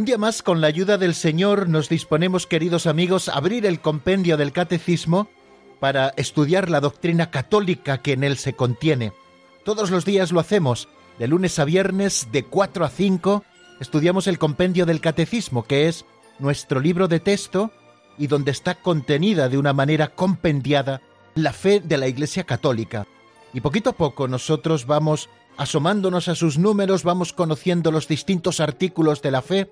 [0.00, 3.82] Un día más, con la ayuda del Señor, nos disponemos, queridos amigos, a abrir el
[3.82, 5.28] compendio del Catecismo
[5.78, 9.12] para estudiar la doctrina católica que en él se contiene.
[9.62, 13.44] Todos los días lo hacemos, de lunes a viernes, de 4 a 5,
[13.78, 16.06] estudiamos el compendio del Catecismo, que es
[16.38, 17.70] nuestro libro de texto
[18.16, 21.02] y donde está contenida de una manera compendiada
[21.34, 23.06] la fe de la Iglesia Católica.
[23.52, 29.20] Y poquito a poco nosotros vamos asomándonos a sus números, vamos conociendo los distintos artículos
[29.20, 29.70] de la fe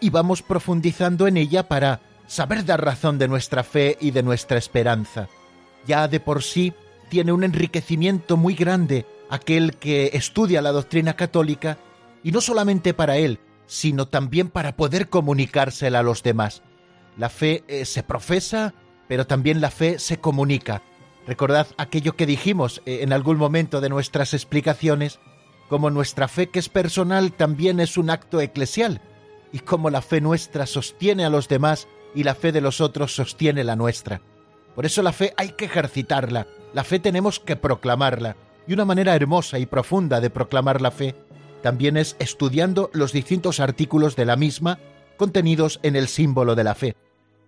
[0.00, 4.58] y vamos profundizando en ella para saber dar razón de nuestra fe y de nuestra
[4.58, 5.28] esperanza.
[5.86, 6.74] Ya de por sí
[7.08, 11.78] tiene un enriquecimiento muy grande aquel que estudia la doctrina católica,
[12.22, 16.62] y no solamente para él, sino también para poder comunicársela a los demás.
[17.16, 18.74] La fe eh, se profesa,
[19.08, 20.82] pero también la fe se comunica.
[21.26, 25.18] Recordad aquello que dijimos eh, en algún momento de nuestras explicaciones,
[25.68, 29.00] como nuestra fe que es personal también es un acto eclesial,
[29.52, 33.14] y como la fe nuestra sostiene a los demás y la fe de los otros
[33.14, 34.20] sostiene la nuestra.
[34.74, 39.14] Por eso la fe hay que ejercitarla, la fe tenemos que proclamarla, y una manera
[39.14, 41.14] hermosa y profunda de proclamar la fe
[41.62, 44.78] también es estudiando los distintos artículos de la misma
[45.16, 46.96] contenidos en el símbolo de la fe,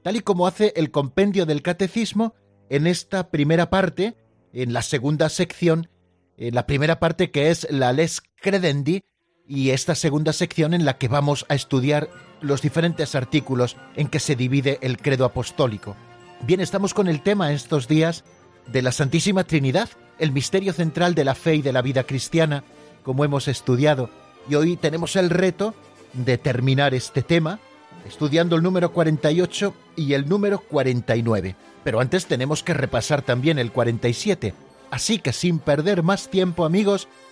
[0.02, 2.34] tal y como hace el compendio del catecismo
[2.70, 4.16] en esta primera parte,
[4.52, 5.88] en la segunda sección,
[6.36, 9.04] en la primera parte que es la les credendi,
[9.48, 12.10] y esta segunda sección en la que vamos a estudiar
[12.40, 15.96] los diferentes artículos en que se divide el credo apostólico.
[16.42, 18.24] Bien, estamos con el tema estos días
[18.66, 19.88] de la Santísima Trinidad,
[20.18, 22.62] el misterio central de la fe y de la vida cristiana,
[23.02, 24.10] como hemos estudiado.
[24.48, 25.74] Y hoy tenemos el reto
[26.12, 27.58] de terminar este tema
[28.06, 31.56] estudiando el número 48 y el número 49.
[31.84, 34.54] Pero antes tenemos que repasar también el 47.
[34.90, 37.08] Así que sin perder más tiempo amigos,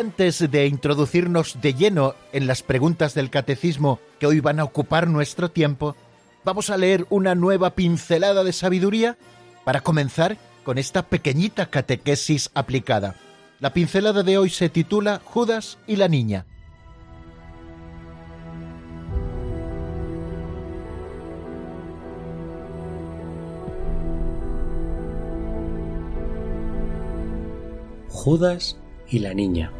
[0.00, 5.06] Antes de introducirnos de lleno en las preguntas del catecismo que hoy van a ocupar
[5.06, 5.94] nuestro tiempo,
[6.42, 9.18] vamos a leer una nueva pincelada de sabiduría
[9.62, 13.14] para comenzar con esta pequeñita catequesis aplicada.
[13.58, 16.46] La pincelada de hoy se titula Judas y la niña.
[28.08, 28.78] Judas
[29.10, 29.70] y la niña.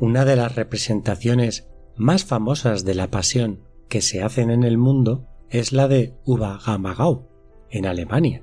[0.00, 5.26] Una de las representaciones más famosas de la pasión que se hacen en el mundo
[5.50, 7.28] es la de Ubagamagau,
[7.70, 8.42] en Alemania.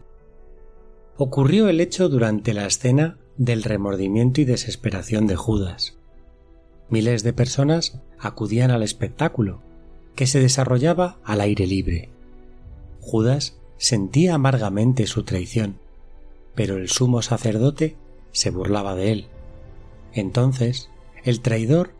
[1.18, 5.98] Ocurrió el hecho durante la escena del remordimiento y desesperación de Judas.
[6.90, 9.62] Miles de personas acudían al espectáculo,
[10.16, 12.10] que se desarrollaba al aire libre.
[13.00, 15.80] Judas sentía amargamente su traición,
[16.56, 17.98] pero el sumo sacerdote
[18.32, 19.28] se burlaba de él.
[20.14, 20.91] Entonces,
[21.24, 21.94] el traidor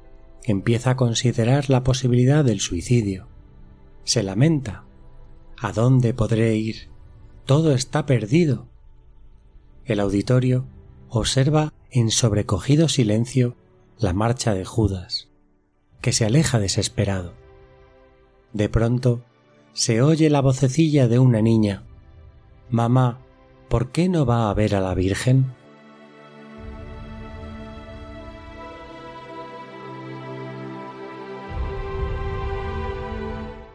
[0.44, 3.28] empieza a considerar la posibilidad del suicidio.
[4.04, 4.84] Se lamenta.
[5.60, 6.90] ¿A dónde podré ir?
[7.46, 8.68] Todo está perdido.
[9.86, 10.66] El auditorio
[11.10, 13.56] observa en sobrecogido silencio
[14.00, 15.30] la marcha de Judas,
[16.02, 17.34] que se aleja desesperado.
[18.54, 19.24] De pronto
[19.74, 21.84] se oye la vocecilla de una niña.
[22.70, 23.20] Mamá,
[23.70, 25.54] ¿por qué no va a ver a la Virgen?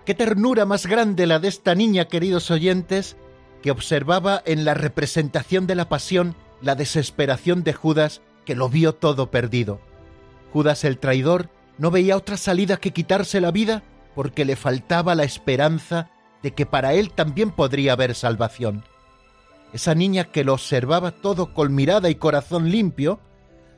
[0.07, 3.17] Qué ternura más grande la de esta niña, queridos oyentes,
[3.61, 8.95] que observaba en la representación de la pasión la desesperación de Judas, que lo vio
[8.95, 9.81] todo perdido.
[10.53, 13.83] Judas el traidor no veía otra salida que quitarse la vida
[14.15, 16.09] porque le faltaba la esperanza
[16.41, 18.85] de que para él también podría haber salvación.
[19.73, 23.19] Esa niña que lo observaba todo con mirada y corazón limpio,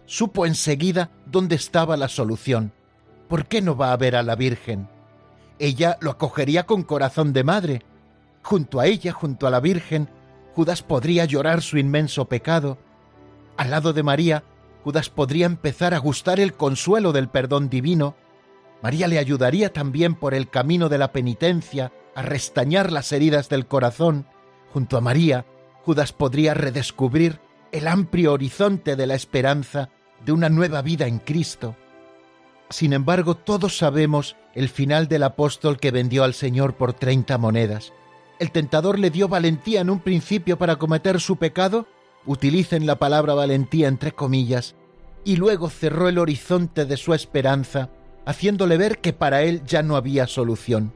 [0.05, 2.75] supo enseguida dónde estaba la solución.
[3.29, 4.89] ¿Por qué no va a ver a la Virgen?
[5.59, 7.83] Ella lo acogería con corazón de madre.
[8.43, 10.09] Junto a ella, junto a la Virgen,
[10.55, 12.79] Judas podría llorar su inmenso pecado.
[13.57, 14.45] Al lado de María,
[14.85, 18.17] Judas podría empezar a gustar el consuelo del perdón divino.
[18.83, 23.67] María le ayudaría también por el camino de la penitencia a restañar las heridas del
[23.67, 24.27] corazón.
[24.73, 25.47] Junto a María,
[25.85, 27.41] Judas podría redescubrir
[27.73, 29.91] el amplio horizonte de la esperanza
[30.25, 31.77] de una nueva vida en Cristo.
[32.71, 37.93] Sin embargo, todos sabemos el final del apóstol que vendió al Señor por treinta monedas.
[38.39, 41.87] El tentador le dio valentía en un principio para cometer su pecado,
[42.27, 44.75] utilicen la palabra valentía entre comillas,
[45.25, 47.89] y luego cerró el horizonte de su esperanza,
[48.27, 50.93] haciéndole ver que para él ya no había solución.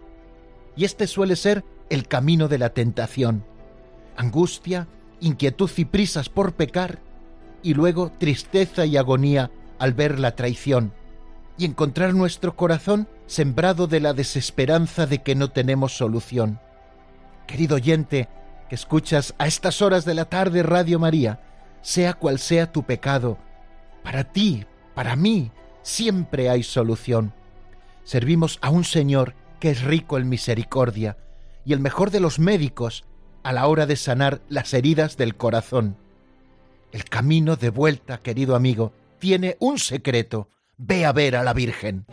[0.77, 3.45] Y este suele ser el camino de la tentación.
[4.17, 4.89] Angustia,
[5.21, 7.01] inquietud y prisas por pecar,
[7.63, 10.93] y luego tristeza y agonía al ver la traición
[11.59, 16.61] y encontrar nuestro corazón sembrado de la desesperanza de que no tenemos solución.
[17.47, 18.29] Querido oyente,
[18.69, 21.41] que escuchas a estas horas de la tarde Radio María,
[21.83, 23.39] sea cual sea tu pecado,
[24.03, 25.51] para ti, para mí,
[25.83, 27.35] siempre hay solución.
[28.05, 31.17] Servimos a un Señor que es rico en misericordia
[31.65, 33.05] y el mejor de los médicos
[33.43, 35.97] a la hora de sanar las heridas del corazón.
[36.91, 40.49] El camino de vuelta, querido amigo, tiene un secreto,
[40.85, 42.05] Ve a ver a la Virgen.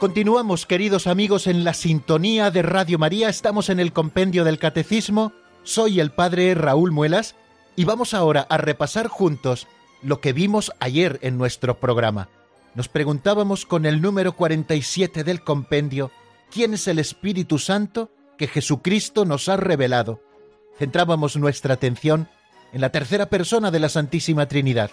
[0.00, 3.28] Continuamos, queridos amigos, en la sintonía de Radio María.
[3.28, 5.32] Estamos en el compendio del Catecismo.
[5.62, 7.36] Soy el Padre Raúl Muelas
[7.76, 9.66] y vamos ahora a repasar juntos
[10.02, 12.28] lo que vimos ayer en nuestro programa.
[12.74, 16.10] Nos preguntábamos con el número 47 del compendio,
[16.50, 20.22] ¿quién es el Espíritu Santo que Jesucristo nos ha revelado?
[20.78, 22.28] Centrábamos nuestra atención
[22.72, 24.90] en la tercera persona de la Santísima Trinidad.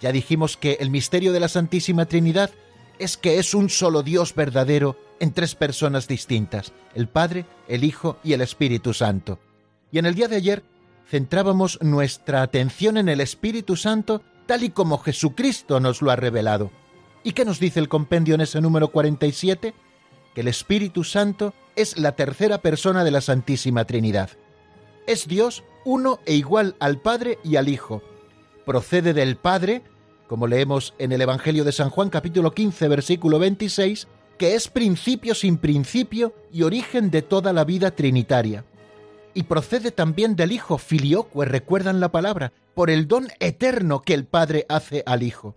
[0.00, 2.50] Ya dijimos que el misterio de la Santísima Trinidad
[2.98, 8.18] es que es un solo Dios verdadero en tres personas distintas, el Padre, el Hijo
[8.24, 9.38] y el Espíritu Santo.
[9.92, 10.64] Y en el día de ayer
[11.12, 16.70] centrábamos nuestra atención en el Espíritu Santo tal y como Jesucristo nos lo ha revelado.
[17.22, 19.74] ¿Y qué nos dice el compendio en ese número 47?
[20.34, 24.30] Que el Espíritu Santo es la tercera persona de la Santísima Trinidad.
[25.06, 28.02] Es Dios uno e igual al Padre y al Hijo.
[28.64, 29.82] Procede del Padre,
[30.28, 35.34] como leemos en el Evangelio de San Juan capítulo 15 versículo 26, que es principio
[35.34, 38.64] sin principio y origen de toda la vida trinitaria
[39.34, 44.26] y procede también del Hijo filioque, recuerdan la palabra, por el don eterno que el
[44.26, 45.56] Padre hace al Hijo.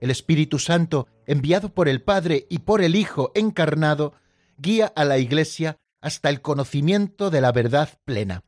[0.00, 4.14] El Espíritu Santo, enviado por el Padre y por el Hijo encarnado,
[4.58, 8.44] guía a la Iglesia hasta el conocimiento de la verdad plena.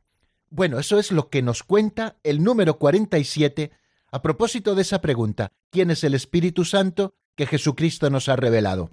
[0.49, 3.71] Bueno, eso es lo que nos cuenta el número 47
[4.13, 8.91] a propósito de esa pregunta, ¿quién es el Espíritu Santo que Jesucristo nos ha revelado?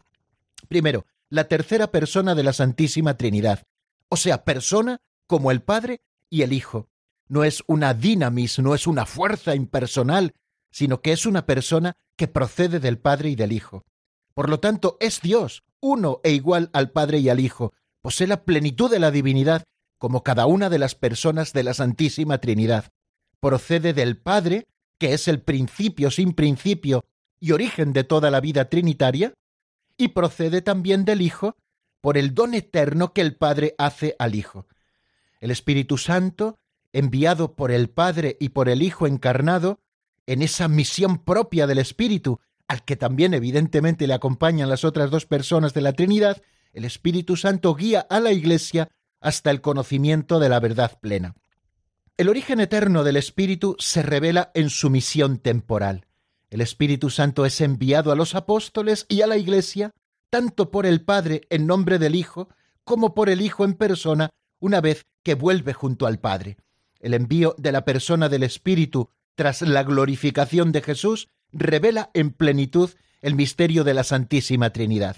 [0.66, 3.64] Primero, la tercera persona de la Santísima Trinidad,
[4.08, 6.88] o sea, persona como el Padre y el Hijo.
[7.28, 10.34] No es una dinamis, no es una fuerza impersonal,
[10.72, 13.84] sino que es una persona que procede del Padre y del Hijo.
[14.34, 18.42] Por lo tanto, es Dios, uno e igual al Padre y al Hijo, posee la
[18.42, 19.62] plenitud de la divinidad
[19.98, 22.86] como cada una de las personas de la Santísima Trinidad.
[23.38, 24.66] Procede del Padre,
[24.98, 27.04] que es el principio sin principio
[27.38, 29.32] y origen de toda la vida trinitaria,
[29.96, 31.54] y procede también del Hijo
[32.00, 34.66] por el don eterno que el Padre hace al Hijo.
[35.40, 36.58] El Espíritu Santo,
[36.92, 39.80] enviado por el Padre y por el Hijo encarnado,
[40.26, 45.26] en esa misión propia del Espíritu, al que también evidentemente le acompañan las otras dos
[45.26, 46.40] personas de la Trinidad,
[46.72, 48.88] el Espíritu Santo guía a la Iglesia
[49.20, 51.34] hasta el conocimiento de la verdad plena.
[52.16, 56.06] El origen eterno del Espíritu se revela en su misión temporal.
[56.50, 59.92] El Espíritu Santo es enviado a los apóstoles y a la Iglesia,
[60.28, 62.48] tanto por el Padre en nombre del Hijo,
[62.84, 64.30] como por el Hijo en persona,
[64.60, 66.56] una vez que vuelve junto al Padre.
[67.00, 72.90] El envío de la persona del Espíritu tras la glorificación de Jesús revela en plenitud
[73.20, 75.16] el misterio de la Santísima Trinidad.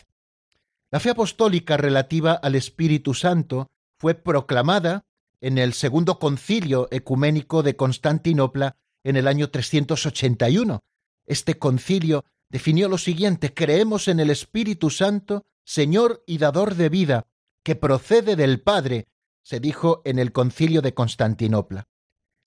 [0.91, 5.05] La fe apostólica relativa al Espíritu Santo fue proclamada
[5.41, 10.81] en el segundo concilio ecuménico de Constantinopla en el año 381.
[11.27, 17.27] Este concilio definió lo siguiente, creemos en el Espíritu Santo, Señor y dador de vida,
[17.63, 19.07] que procede del Padre,
[19.43, 21.89] se dijo en el concilio de Constantinopla.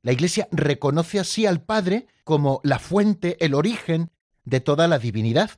[0.02, 4.12] La Iglesia reconoce así al Padre como la fuente, el origen
[4.44, 5.52] de toda la divinidad.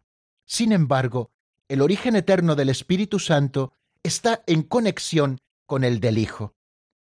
[0.46, 1.32] Sin embargo,
[1.68, 6.56] el origen eterno del Espíritu Santo está en conexión con el del Hijo.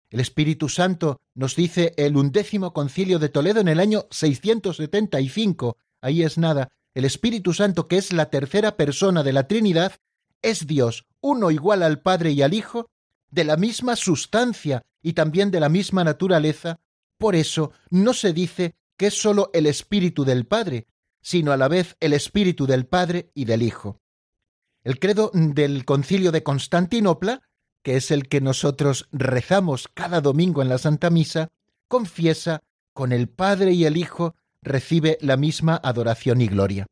[0.10, 6.24] El Espíritu Santo, nos dice el undécimo concilio de Toledo en el año 675, ahí
[6.24, 9.94] es nada, el Espíritu Santo, que es la tercera persona de la Trinidad,
[10.42, 12.90] es Dios, uno igual al Padre y al Hijo,
[13.36, 16.80] de la misma sustancia y también de la misma naturaleza,
[17.18, 20.88] por eso no se dice que es sólo el Espíritu del Padre,
[21.22, 24.00] sino a la vez el Espíritu del Padre y del Hijo.
[24.86, 27.42] El credo del concilio de Constantinopla,
[27.84, 31.50] que es el que nosotros rezamos cada domingo en la Santa Misa,
[31.90, 32.64] confiesa
[32.94, 36.88] con el Padre y el Hijo recibe la misma adoración y gloria.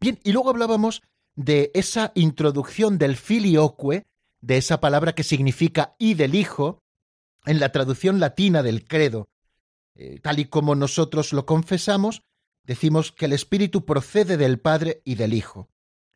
[0.00, 1.02] Bien, y luego hablábamos
[1.34, 4.06] de esa introducción del filioque,
[4.42, 6.82] de esa palabra que significa y del Hijo,
[7.46, 9.28] en la traducción latina del credo.
[9.94, 12.22] Eh, tal y como nosotros lo confesamos,
[12.64, 15.68] decimos que el Espíritu procede del Padre y del Hijo.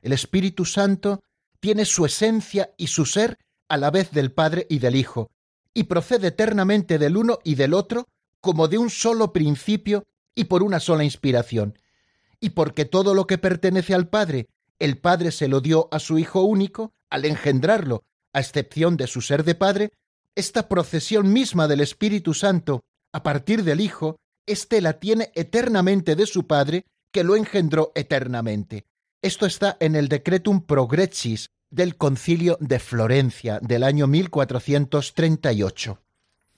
[0.02, 1.21] El Espíritu Santo
[1.61, 5.30] tiene su esencia y su ser a la vez del Padre y del Hijo,
[5.73, 8.09] y procede eternamente del uno y del otro
[8.40, 10.04] como de un solo principio
[10.35, 11.78] y por una sola inspiración.
[12.40, 16.18] Y porque todo lo que pertenece al Padre, el Padre se lo dio a su
[16.18, 18.04] Hijo único, al engendrarlo,
[18.37, 19.93] a excepción de su ser de Padre,
[20.35, 26.26] esta procesión misma del Espíritu Santo, a partir del Hijo, éste la tiene eternamente de
[26.26, 28.85] su Padre, que lo engendró eternamente.
[29.23, 36.02] Esto está en el Decretum Progressis del Concilio de Florencia del año 1438.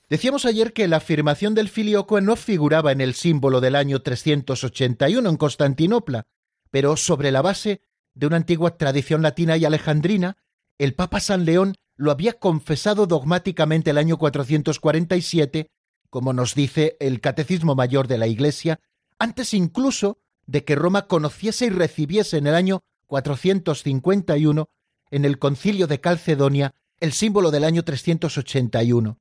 [0.08, 5.30] Decíamos ayer que la afirmación del filioque no figuraba en el símbolo del año 381
[5.30, 6.26] en Constantinopla,
[6.72, 7.82] pero sobre la base
[8.14, 10.38] de una antigua tradición latina y alejandrina,
[10.78, 15.70] el Papa San León lo había confesado dogmáticamente el año 447,
[16.08, 18.80] como nos dice el Catecismo Mayor de la Iglesia,
[19.18, 24.68] antes incluso de que Roma conociese y recibiese en el año 451
[25.10, 29.18] en el concilio de Calcedonia el símbolo del año 381.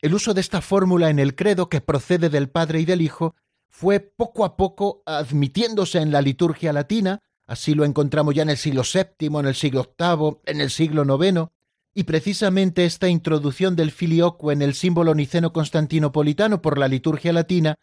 [0.00, 3.34] El uso de esta fórmula en el credo que procede del Padre y del Hijo
[3.68, 8.56] fue poco a poco admitiéndose en la liturgia latina, así lo encontramos ya en el
[8.56, 11.48] siglo VII, en el siglo VIII, en el siglo IX,
[11.92, 17.74] y precisamente esta introducción del filioque en el símbolo niceno constantinopolitano por la liturgia latina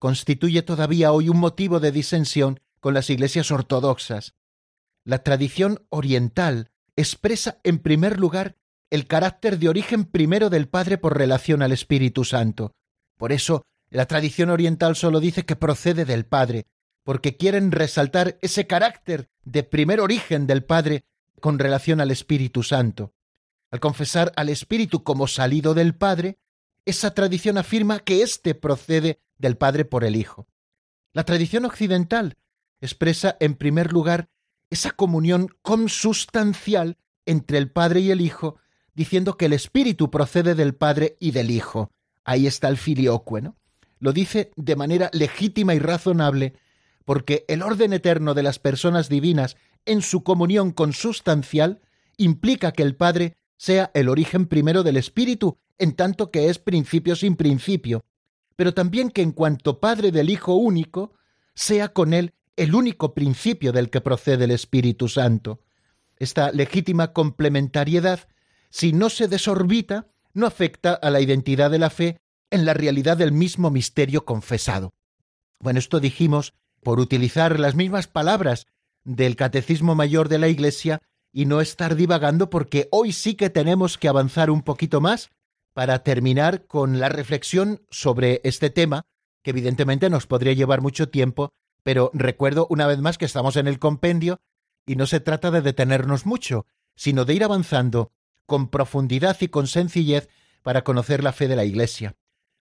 [0.00, 4.34] constituye todavía hoy un motivo de disensión con las iglesias ortodoxas.
[5.04, 8.56] La tradición oriental expresa en primer lugar
[8.90, 12.74] el carácter de origen primero del Padre por relación al Espíritu Santo.
[13.16, 16.66] Por eso, la tradición oriental solo dice que procede del Padre,
[17.04, 21.04] porque quieren resaltar ese carácter de primer origen del Padre
[21.40, 23.12] con relación al Espíritu Santo.
[23.70, 26.38] Al confesar al Espíritu como salido del Padre,
[26.84, 30.46] esa tradición afirma que éste procede del Padre por el Hijo.
[31.12, 32.36] La tradición occidental
[32.80, 34.28] expresa, en primer lugar,
[34.70, 38.56] esa comunión consustancial entre el Padre y el Hijo,
[38.94, 41.92] diciendo que el Espíritu procede del Padre y del Hijo.
[42.24, 43.56] Ahí está el filioque, ¿no?
[43.98, 46.54] Lo dice de manera legítima y razonable,
[47.04, 51.80] porque el orden eterno de las personas divinas en su comunión consustancial
[52.16, 57.16] implica que el Padre sea el origen primero del Espíritu, en tanto que es principio
[57.16, 58.04] sin principio,
[58.56, 61.14] pero también que en cuanto Padre del Hijo único,
[61.54, 65.60] sea con él el único principio del que procede el Espíritu Santo.
[66.16, 68.28] Esta legítima complementariedad,
[68.70, 72.18] si no se desorbita, no afecta a la identidad de la fe
[72.50, 74.92] en la realidad del mismo misterio confesado.
[75.58, 78.66] Bueno, esto dijimos por utilizar las mismas palabras
[79.04, 81.00] del Catecismo Mayor de la Iglesia
[81.32, 85.30] y no estar divagando porque hoy sí que tenemos que avanzar un poquito más
[85.72, 89.06] para terminar con la reflexión sobre este tema,
[89.42, 93.66] que evidentemente nos podría llevar mucho tiempo, pero recuerdo una vez más que estamos en
[93.66, 94.40] el compendio
[94.86, 98.12] y no se trata de detenernos mucho, sino de ir avanzando
[98.46, 100.28] con profundidad y con sencillez
[100.62, 102.16] para conocer la fe de la Iglesia.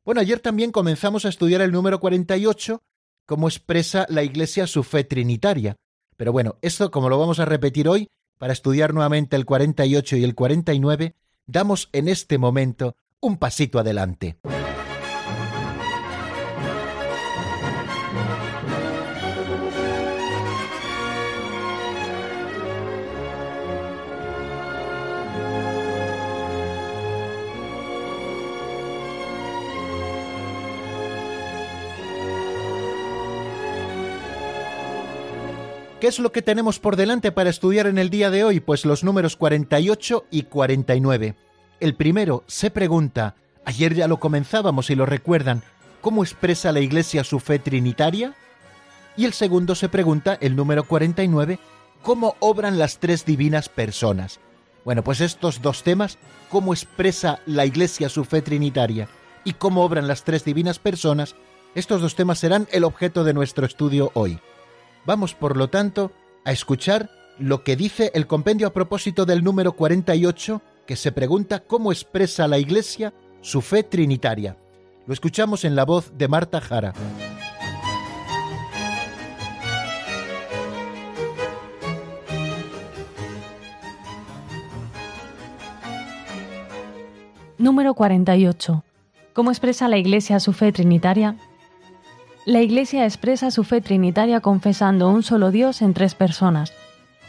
[0.05, 2.81] Bueno, ayer también comenzamos a estudiar el número 48,
[3.31, 5.77] cómo expresa la Iglesia su fe trinitaria.
[6.17, 10.25] Pero bueno, esto como lo vamos a repetir hoy, para estudiar nuevamente el 48 y
[10.25, 14.35] el 49, damos en este momento un pasito adelante.
[36.01, 38.59] ¿Qué es lo que tenemos por delante para estudiar en el día de hoy?
[38.59, 41.35] Pues los números 48 y 49.
[41.79, 45.61] El primero se pregunta, ayer ya lo comenzábamos y lo recuerdan,
[46.01, 48.33] ¿cómo expresa la Iglesia su fe trinitaria?
[49.15, 51.59] Y el segundo se pregunta, el número 49,
[52.01, 54.39] ¿cómo obran las tres divinas personas?
[54.83, 56.17] Bueno, pues estos dos temas,
[56.49, 59.07] cómo expresa la Iglesia su fe trinitaria
[59.43, 61.35] y cómo obran las tres divinas personas,
[61.75, 64.39] estos dos temas serán el objeto de nuestro estudio hoy.
[65.05, 66.11] Vamos, por lo tanto,
[66.45, 71.61] a escuchar lo que dice el compendio a propósito del número 48, que se pregunta
[71.61, 74.57] cómo expresa la Iglesia su fe trinitaria.
[75.07, 76.93] Lo escuchamos en la voz de Marta Jara.
[87.57, 88.83] Número 48.
[89.33, 91.37] ¿Cómo expresa la Iglesia su fe trinitaria?
[92.45, 96.73] La Iglesia expresa su fe trinitaria confesando un solo Dios en tres personas,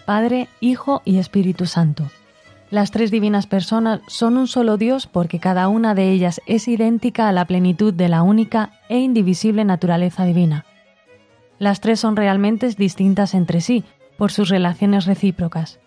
[0.07, 2.11] Padre, Hijo y Espíritu Santo.
[2.71, 7.29] Las tres divinas personas son un solo Dios porque cada una de ellas es idéntica
[7.29, 10.65] a la plenitud de la única e indivisible naturaleza divina.
[11.59, 13.85] Las tres son realmente distintas entre sí
[14.17, 15.79] por sus relaciones recíprocas.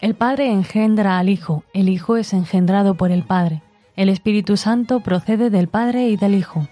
[0.00, 3.60] El Padre engendra al Hijo, el Hijo es engendrado por el Padre,
[3.94, 6.66] el Espíritu Santo procede del Padre y del Hijo.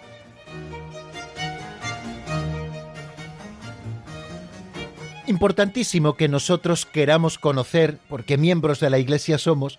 [5.26, 9.78] Importantísimo que nosotros queramos conocer, porque miembros de la Iglesia somos,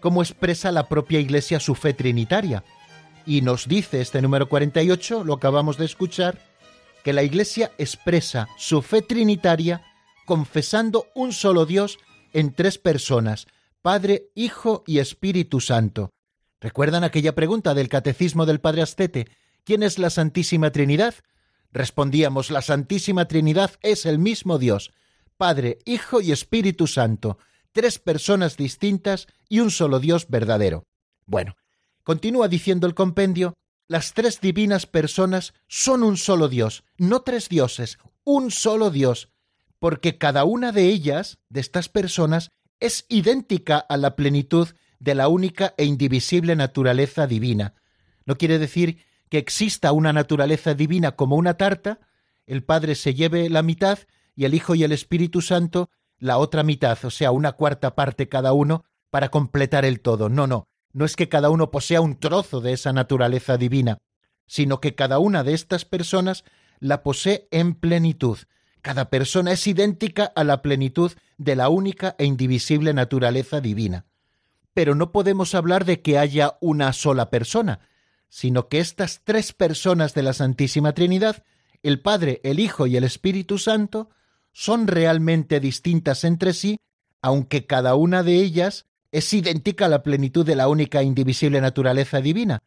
[0.00, 2.62] cómo expresa la propia Iglesia su fe trinitaria.
[3.26, 6.38] Y nos dice este número 48, lo acabamos de escuchar,
[7.02, 9.82] que la Iglesia expresa su fe trinitaria
[10.26, 11.98] confesando un solo Dios
[12.32, 13.46] en tres personas,
[13.82, 16.10] Padre, Hijo y Espíritu Santo.
[16.60, 19.26] ¿Recuerdan aquella pregunta del Catecismo del Padre Astete?
[19.64, 21.14] ¿Quién es la Santísima Trinidad?
[21.74, 24.92] Respondíamos, la Santísima Trinidad es el mismo Dios,
[25.36, 27.36] Padre, Hijo y Espíritu Santo,
[27.72, 30.86] tres personas distintas y un solo Dios verdadero.
[31.26, 31.56] Bueno,
[32.04, 33.54] continúa diciendo el compendio,
[33.88, 39.30] las tres divinas personas son un solo Dios, no tres dioses, un solo Dios,
[39.80, 44.68] porque cada una de ellas, de estas personas, es idéntica a la plenitud
[45.00, 47.74] de la única e indivisible naturaleza divina.
[48.26, 49.04] No quiere decir
[49.34, 51.98] que exista una naturaleza divina como una tarta,
[52.46, 53.98] el Padre se lleve la mitad
[54.36, 58.28] y el Hijo y el Espíritu Santo la otra mitad, o sea, una cuarta parte
[58.28, 60.28] cada uno, para completar el todo.
[60.28, 63.98] No, no, no es que cada uno posea un trozo de esa naturaleza divina,
[64.46, 66.44] sino que cada una de estas personas
[66.78, 68.38] la posee en plenitud.
[68.82, 74.06] Cada persona es idéntica a la plenitud de la única e indivisible naturaleza divina.
[74.74, 77.80] Pero no podemos hablar de que haya una sola persona,
[78.34, 81.44] sino que estas tres personas de la Santísima Trinidad,
[81.84, 84.10] el Padre, el Hijo y el Espíritu Santo,
[84.52, 86.80] son realmente distintas entre sí,
[87.22, 91.60] aunque cada una de ellas es idéntica a la plenitud de la única e indivisible
[91.60, 92.58] naturaleza divina,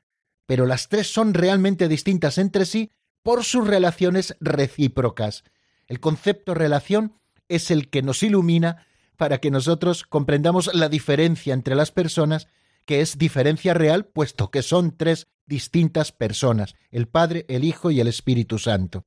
[0.45, 2.89] pero las tres son realmente distintas entre sí
[3.21, 5.43] por sus relaciones recíprocas.
[5.87, 11.75] El concepto relación es el que nos ilumina para que nosotros comprendamos la diferencia entre
[11.75, 12.47] las personas
[12.87, 17.99] que es diferencia real, puesto que son tres distintas personas, el Padre, el Hijo y
[17.99, 19.05] el Espíritu Santo.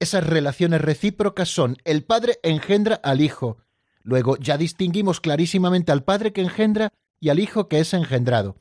[0.00, 3.58] Esas relaciones recíprocas son el Padre engendra al Hijo.
[4.02, 8.56] Luego ya distinguimos clarísimamente al Padre que engendra y al Hijo que es engendrado.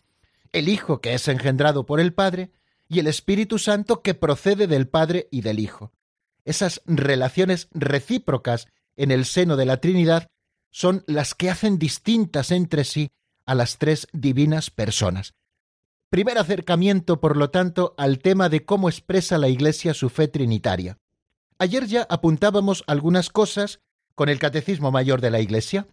[0.52, 2.52] El Hijo que es engendrado por el Padre
[2.88, 5.92] y el Espíritu Santo que procede del Padre y del Hijo.
[6.46, 10.28] Esas relaciones recíprocas en el seno de la Trinidad
[10.70, 13.10] son las que hacen distintas entre sí
[13.46, 15.34] a las tres divinas personas.
[16.10, 21.00] Primer acercamiento, por lo tanto, al tema de cómo expresa la Iglesia su fe trinitaria.
[21.58, 23.82] Ayer ya apuntábamos algunas cosas
[24.16, 25.88] con el Catecismo Mayor de la Iglesia.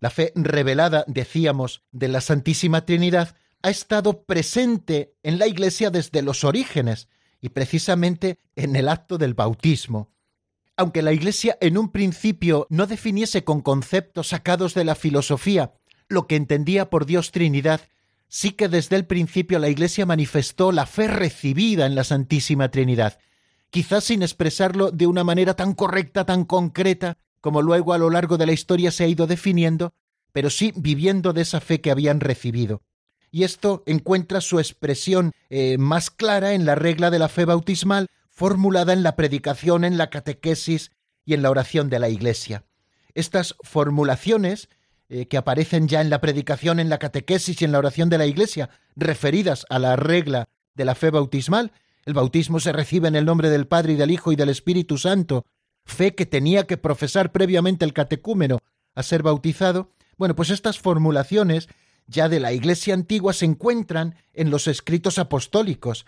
[0.00, 6.22] La fe revelada, decíamos, de la Santísima Trinidad ha estado presente en la Iglesia desde
[6.22, 7.08] los orígenes
[7.40, 10.12] y precisamente en el acto del bautismo.
[10.76, 15.72] Aunque la Iglesia en un principio no definiese con conceptos sacados de la filosofía
[16.08, 17.82] lo que entendía por Dios Trinidad,
[18.28, 23.18] sí que desde el principio la Iglesia manifestó la fe recibida en la Santísima Trinidad,
[23.70, 28.36] quizás sin expresarlo de una manera tan correcta, tan concreta, como luego a lo largo
[28.36, 29.92] de la historia se ha ido definiendo,
[30.32, 32.82] pero sí viviendo de esa fe que habían recibido.
[33.30, 38.08] Y esto encuentra su expresión eh, más clara en la regla de la fe bautismal,
[38.30, 40.92] formulada en la predicación, en la catequesis
[41.24, 42.64] y en la oración de la Iglesia.
[43.14, 44.68] Estas formulaciones
[45.08, 48.18] eh, que aparecen ya en la predicación, en la catequesis y en la oración de
[48.18, 51.72] la Iglesia, referidas a la regla de la fe bautismal,
[52.04, 54.98] el bautismo se recibe en el nombre del Padre y del Hijo y del Espíritu
[54.98, 55.44] Santo,
[55.84, 58.58] fe que tenía que profesar previamente el catecúmeno
[58.94, 61.68] a ser bautizado, bueno, pues estas formulaciones
[62.06, 66.04] ya de la Iglesia antigua se encuentran en los escritos apostólicos,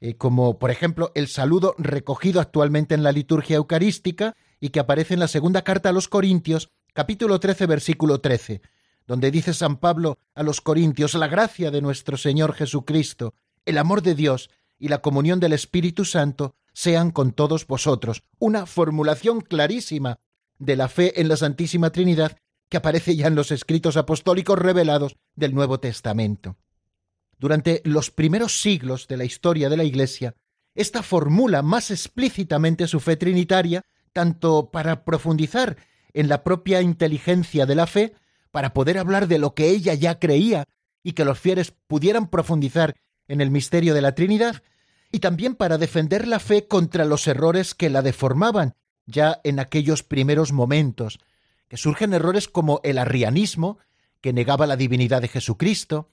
[0.00, 5.14] eh, como por ejemplo el saludo recogido actualmente en la liturgia eucarística y que aparece
[5.14, 8.62] en la segunda carta a los Corintios, capítulo 13, versículo 13,
[9.06, 13.34] donde dice San Pablo a los Corintios, la gracia de nuestro Señor Jesucristo,
[13.66, 18.22] el amor de Dios y la comunión del Espíritu Santo sean con todos vosotros.
[18.38, 20.20] Una formulación clarísima
[20.58, 22.38] de la fe en la Santísima Trinidad
[22.70, 26.56] que aparece ya en los escritos apostólicos revelados del Nuevo Testamento.
[27.38, 30.34] Durante los primeros siglos de la historia de la Iglesia,
[30.74, 35.76] esta formula más explícitamente su fe trinitaria, tanto para profundizar
[36.16, 38.14] en la propia inteligencia de la fe,
[38.50, 40.64] para poder hablar de lo que ella ya creía
[41.02, 42.96] y que los fieles pudieran profundizar
[43.28, 44.62] en el misterio de la Trinidad,
[45.12, 48.74] y también para defender la fe contra los errores que la deformaban
[49.04, 51.18] ya en aquellos primeros momentos,
[51.68, 53.78] que surgen errores como el arrianismo,
[54.22, 56.10] que negaba la divinidad de Jesucristo,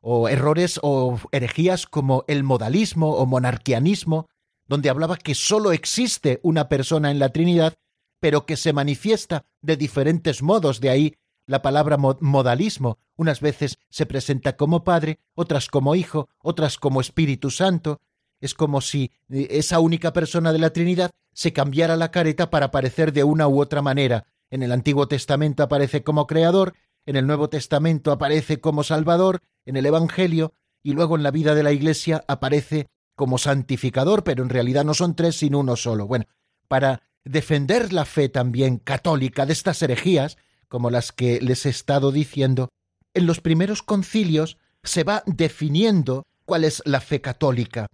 [0.00, 4.28] o errores o herejías como el modalismo o monarquianismo,
[4.66, 7.74] donde hablaba que sólo existe una persona en la Trinidad,
[8.20, 11.14] pero que se manifiesta de diferentes modos, de ahí
[11.46, 17.50] la palabra modalismo, unas veces se presenta como Padre, otras como Hijo, otras como Espíritu
[17.50, 18.00] Santo.
[18.40, 22.66] Es como si eh, esa única persona de la Trinidad se cambiara la careta para
[22.66, 24.26] aparecer de una u otra manera.
[24.50, 26.74] En el Antiguo Testamento aparece como Creador,
[27.06, 30.52] en el Nuevo Testamento aparece como Salvador, en el Evangelio,
[30.82, 34.94] y luego en la vida de la Iglesia aparece como santificador, pero en realidad no
[34.94, 36.06] son tres sino uno solo.
[36.06, 36.26] Bueno,
[36.68, 42.12] para defender la fe también católica de estas herejías, como las que les he estado
[42.12, 42.68] diciendo,
[43.14, 47.88] en los primeros concilios se va definiendo cuál es la fe católica.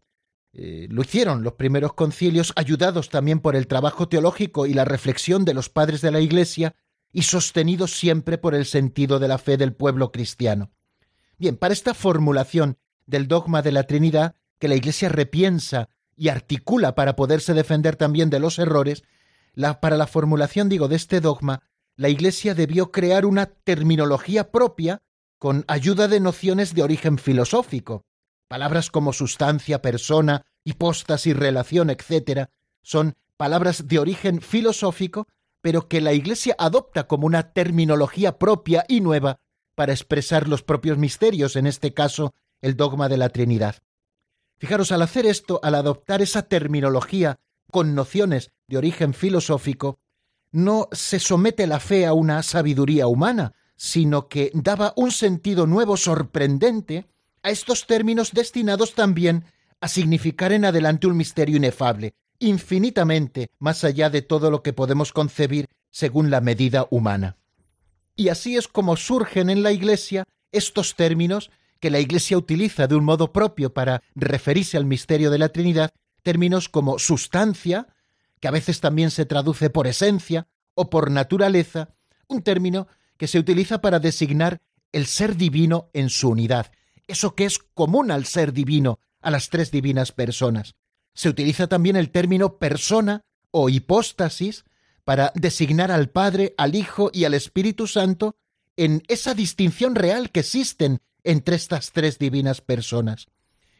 [0.52, 5.46] Eh, lo hicieron los primeros concilios, ayudados también por el trabajo teológico y la reflexión
[5.46, 6.74] de los padres de la Iglesia,
[7.10, 10.70] y sostenidos siempre por el sentido de la fe del pueblo cristiano.
[11.38, 16.94] Bien, para esta formulación del dogma de la Trinidad, que la Iglesia repiensa y articula
[16.94, 19.02] para poderse defender también de los errores,
[19.80, 21.62] para la formulación, digo, de este dogma,
[21.96, 25.02] la Iglesia debió crear una terminología propia
[25.38, 28.04] con ayuda de nociones de origen filosófico.
[28.48, 32.48] Palabras como sustancia, persona, hipóstasis, relación, etc.,
[32.82, 35.26] son palabras de origen filosófico,
[35.60, 39.38] pero que la Iglesia adopta como una terminología propia y nueva
[39.74, 43.76] para expresar los propios misterios, en este caso el dogma de la Trinidad.
[44.58, 47.38] Fijaros, al hacer esto, al adoptar esa terminología
[47.72, 49.98] con nociones de origen filosófico,
[50.52, 55.96] no se somete la fe a una sabiduría humana, sino que daba un sentido nuevo
[55.96, 57.06] sorprendente
[57.42, 59.46] a estos términos destinados también
[59.80, 65.12] a significar en adelante un misterio inefable, infinitamente más allá de todo lo que podemos
[65.12, 67.38] concebir según la medida humana.
[68.14, 72.96] Y así es como surgen en la Iglesia estos términos que la Iglesia utiliza de
[72.96, 75.90] un modo propio para referirse al misterio de la Trinidad,
[76.22, 77.88] términos como sustancia,
[78.40, 81.94] que a veces también se traduce por esencia o por naturaleza,
[82.28, 84.60] un término que se utiliza para designar
[84.92, 86.72] el ser divino en su unidad,
[87.06, 90.74] eso que es común al ser divino, a las tres divinas personas.
[91.14, 94.64] Se utiliza también el término persona o hipóstasis
[95.04, 98.36] para designar al Padre, al Hijo y al Espíritu Santo
[98.76, 103.26] en esa distinción real que existen entre estas tres divinas personas.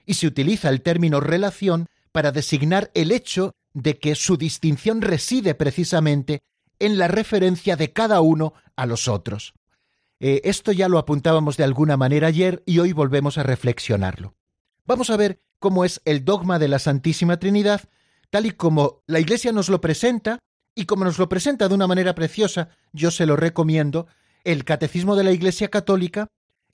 [0.04, 5.54] Y se utiliza el término relación para designar el hecho de que su distinción reside
[5.54, 6.40] precisamente
[6.78, 9.54] en la referencia de cada uno a los otros.
[10.20, 14.34] Eh, esto ya lo apuntábamos de alguna manera ayer y hoy volvemos a reflexionarlo.
[14.84, 17.88] Vamos a ver cómo es el dogma de la Santísima Trinidad,
[18.30, 20.38] tal y como la Iglesia nos lo presenta
[20.74, 24.06] y como nos lo presenta de una manera preciosa, yo se lo recomiendo,
[24.44, 26.28] el Catecismo de la Iglesia Católica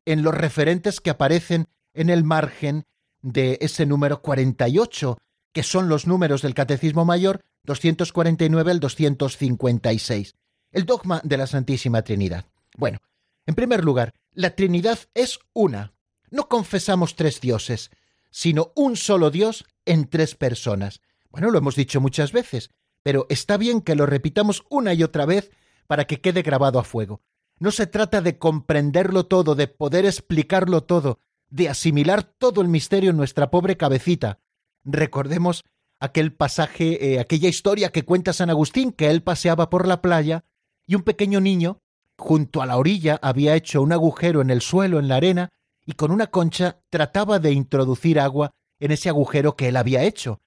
[0.05, 2.87] en los referentes que aparecen en el margen
[3.21, 5.19] de ese número 48
[5.53, 10.35] que son los números del Catecismo Mayor 249 al 256.
[10.73, 12.47] El dogma de la Santísima Trinidad.
[12.77, 12.99] Bueno,
[13.47, 15.95] en primer lugar, la Trinidad es una.
[16.31, 17.91] no confesamos tres dioses,
[18.31, 21.01] sino un solo Dios en tres personas.
[21.31, 22.71] Bueno, lo hemos dicho muchas veces,
[23.03, 25.51] pero está bien que lo repitamos una y otra vez
[25.87, 27.23] para que quede grabado a fuego.
[27.59, 33.11] No se trata de comprenderlo todo, de poder explicarlo todo, de asimilar todo el misterio
[33.11, 34.39] en nuestra pobre cabecita.
[34.85, 35.65] Recordemos
[36.01, 40.45] aquel pasaje, eh, aquella historia que cuenta San Agustín, que él paseaba por la playa
[40.87, 41.81] y un pequeño niño,
[42.17, 45.51] junto a la orilla, había hecho un agujero en el suelo, en la arena,
[45.85, 50.41] y con una concha trataba de introducir agua en ese agujero que él había hecho.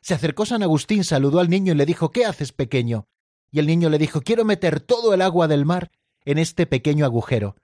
[0.00, 3.08] Se acercó San Agustín, saludó al niño y le dijo ¿Qué haces, pequeño?
[3.50, 5.90] Y el niño le dijo Quiero meter todo el agua del mar
[6.24, 7.56] en este pequeño agujero.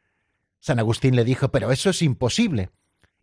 [0.61, 2.71] San Agustín le dijo Pero eso es imposible.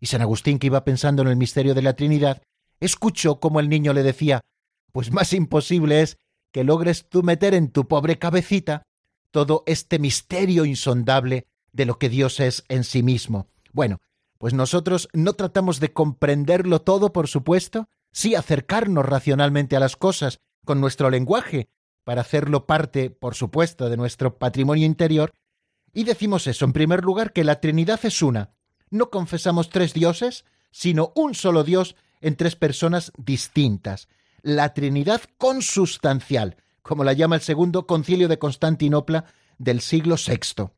[0.00, 2.42] Y San Agustín, que iba pensando en el misterio de la Trinidad,
[2.80, 4.40] escuchó cómo el niño le decía
[4.92, 6.18] Pues más imposible es
[6.52, 8.82] que logres tú meter en tu pobre cabecita
[9.30, 13.46] todo este misterio insondable de lo que Dios es en sí mismo.
[13.72, 13.98] Bueno,
[14.38, 20.40] pues nosotros no tratamos de comprenderlo todo, por supuesto, sí acercarnos racionalmente a las cosas
[20.64, 21.68] con nuestro lenguaje,
[22.04, 25.32] para hacerlo parte, por supuesto, de nuestro patrimonio interior,
[25.92, 28.54] y decimos eso, en primer lugar, que la Trinidad es una.
[28.90, 34.08] No confesamos tres dioses, sino un solo Dios en tres personas distintas.
[34.42, 39.26] La Trinidad consustancial, como la llama el segundo concilio de Constantinopla
[39.58, 40.70] del siglo VI.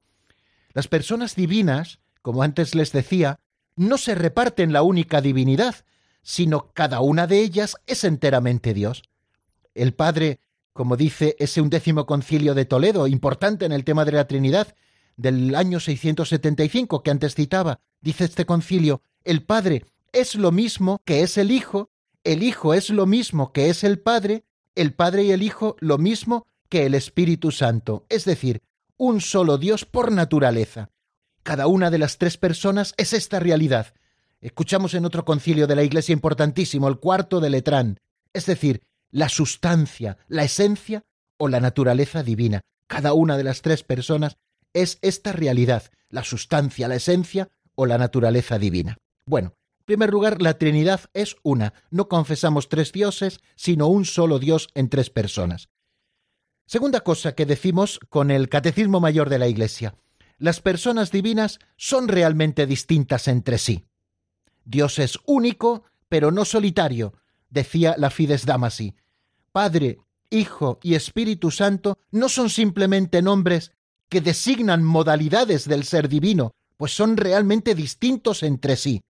[0.72, 3.38] Las personas divinas, como antes les decía,
[3.76, 5.76] no se reparten la única divinidad,
[6.22, 9.02] sino cada una de ellas es enteramente Dios.
[9.74, 10.40] El Padre,
[10.72, 14.74] como dice ese undécimo concilio de Toledo, importante en el tema de la Trinidad,
[15.16, 21.22] del año 675 que antes citaba, dice este concilio, el Padre es lo mismo que
[21.22, 21.90] es el Hijo,
[22.24, 24.44] el Hijo es lo mismo que es el Padre,
[24.74, 28.62] el Padre y el Hijo lo mismo que el Espíritu Santo, es decir,
[28.96, 30.90] un solo Dios por naturaleza.
[31.42, 33.94] Cada una de las tres personas es esta realidad.
[34.40, 37.98] Escuchamos en otro concilio de la Iglesia importantísimo, el cuarto de Letrán,
[38.32, 41.04] es decir, la sustancia, la esencia
[41.36, 42.60] o la naturaleza divina.
[42.86, 44.36] Cada una de las tres personas
[44.72, 48.98] es esta realidad, la sustancia, la esencia o la naturaleza divina.
[49.26, 51.74] Bueno, en primer lugar, la Trinidad es una.
[51.90, 55.70] No confesamos tres dioses, sino un solo Dios en tres personas.
[56.66, 59.96] Segunda cosa que decimos con el Catecismo Mayor de la Iglesia.
[60.38, 63.84] Las personas divinas son realmente distintas entre sí.
[64.64, 67.14] Dios es único, pero no solitario,
[67.50, 68.94] decía la Fides Damasi.
[69.50, 69.98] Padre,
[70.30, 73.72] Hijo y Espíritu Santo no son simplemente nombres
[74.08, 79.02] que designan modalidades del ser divino, pues son realmente distintos entre sí.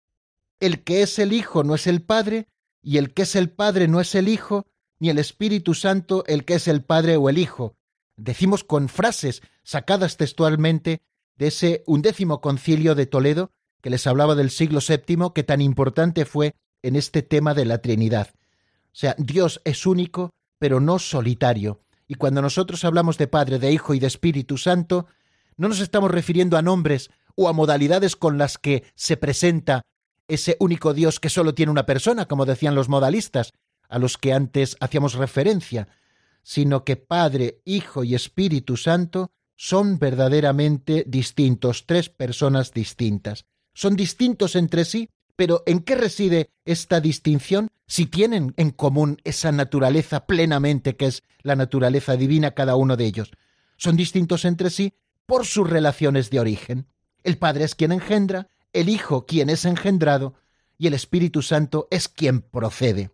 [0.60, 2.46] El que es el Hijo no es el Padre,
[2.82, 4.66] y el que es el Padre no es el Hijo,
[4.98, 7.74] ni el Espíritu Santo el que es el Padre o el Hijo.
[8.16, 11.00] Decimos con frases sacadas textualmente
[11.36, 16.26] de ese undécimo concilio de Toledo que les hablaba del siglo VII, que tan importante
[16.26, 18.28] fue en este tema de la Trinidad.
[18.34, 21.80] O sea, Dios es único, pero no solitario.
[22.06, 25.06] Y cuando nosotros hablamos de Padre, de Hijo y de Espíritu Santo,
[25.56, 29.82] no nos estamos refiriendo a nombres o a modalidades con las que se presenta
[30.30, 33.52] ese único Dios que solo tiene una persona, como decían los modalistas,
[33.88, 35.88] a los que antes hacíamos referencia,
[36.42, 43.44] sino que Padre, Hijo y Espíritu Santo son verdaderamente distintos, tres personas distintas.
[43.74, 47.68] Son distintos entre sí, pero ¿en qué reside esta distinción?
[47.86, 53.04] Si tienen en común esa naturaleza plenamente que es la naturaleza divina cada uno de
[53.04, 53.32] ellos.
[53.76, 54.94] Son distintos entre sí
[55.26, 56.86] por sus relaciones de origen.
[57.22, 60.34] El Padre es quien engendra, el Hijo quien es engendrado
[60.78, 63.10] y el Espíritu Santo es quien procede.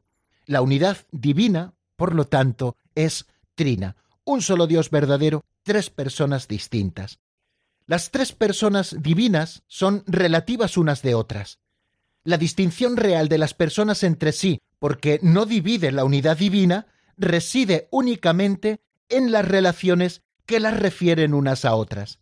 [0.46, 7.18] La unidad divina, por lo tanto, es trina, un solo Dios verdadero, tres personas distintas.
[7.86, 11.58] Las tres personas divinas son relativas unas de otras.
[12.24, 17.88] La distinción real de las personas entre sí, porque no divide la unidad divina, reside
[17.90, 22.18] únicamente en las relaciones que las refieren unas a otras.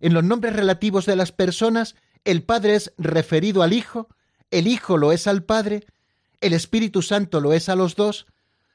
[0.00, 4.08] En los nombres relativos de las personas el Padre es referido al Hijo,
[4.50, 5.84] el Hijo lo es al Padre,
[6.40, 8.26] el Espíritu Santo lo es a los dos.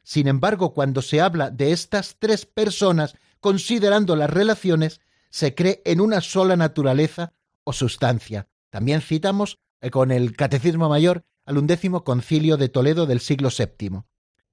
[0.04, 6.02] Sin embargo, cuando se habla de estas tres personas, considerando las relaciones, se cree en
[6.02, 7.34] una sola naturaleza
[7.64, 8.48] o sustancia.
[8.70, 14.02] También citamos eh, con el Catecismo Mayor al undécimo concilio de Toledo del siglo VII.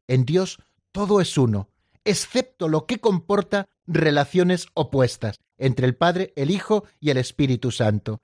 [0.07, 0.59] En Dios
[0.93, 1.71] todo es uno,
[2.05, 8.21] excepto lo que comporta relaciones opuestas entre el Padre, el Hijo y el Espíritu Santo.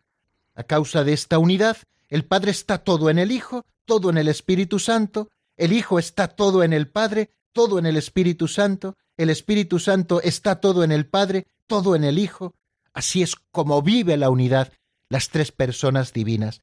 [0.61, 1.79] A causa de esta unidad,
[2.11, 6.29] el Padre está todo en el Hijo, todo en el Espíritu Santo, el Hijo está
[6.29, 10.93] todo en el Padre, todo en el Espíritu Santo, el Espíritu Santo está todo en
[10.93, 12.57] el Padre, todo en el Hijo.
[12.93, 14.71] Así es como vive la unidad
[15.09, 16.61] las tres personas divinas.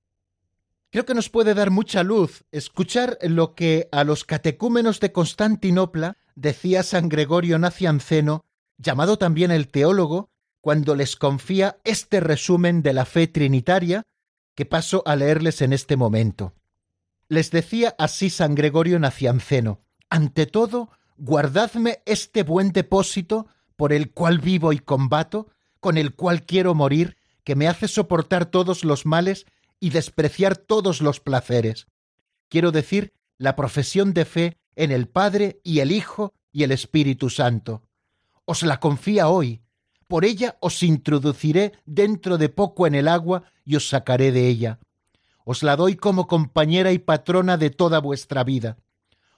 [0.92, 6.18] Creo que nos puede dar mucha luz escuchar lo que a los catecúmenos de Constantinopla
[6.36, 8.46] decía San Gregorio Nacianceno,
[8.78, 10.30] llamado también el teólogo,
[10.68, 14.04] cuando les confía este resumen de la fe trinitaria
[14.54, 16.56] que paso a leerles en este momento.
[17.30, 24.40] Les decía así San Gregorio Nacianceno, ante todo, guardadme este buen depósito por el cual
[24.40, 25.48] vivo y combato,
[25.80, 29.46] con el cual quiero morir, que me hace soportar todos los males
[29.80, 31.88] y despreciar todos los placeres.
[32.50, 37.30] Quiero decir, la profesión de fe en el Padre y el Hijo y el Espíritu
[37.30, 37.84] Santo.
[38.44, 39.62] Os la confía hoy,
[40.08, 44.80] por ella os introduciré dentro de poco en el agua y os sacaré de ella.
[45.44, 48.78] Os la doy como compañera y patrona de toda vuestra vida.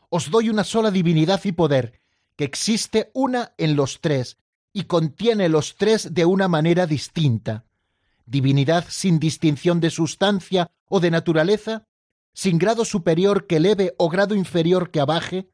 [0.09, 1.99] Os doy una sola divinidad y poder,
[2.35, 4.37] que existe una en los tres,
[4.73, 7.65] y contiene los tres de una manera distinta.
[8.25, 11.83] Divinidad sin distinción de sustancia o de naturaleza,
[12.33, 15.49] sin grado superior que eleve o grado inferior que abaje,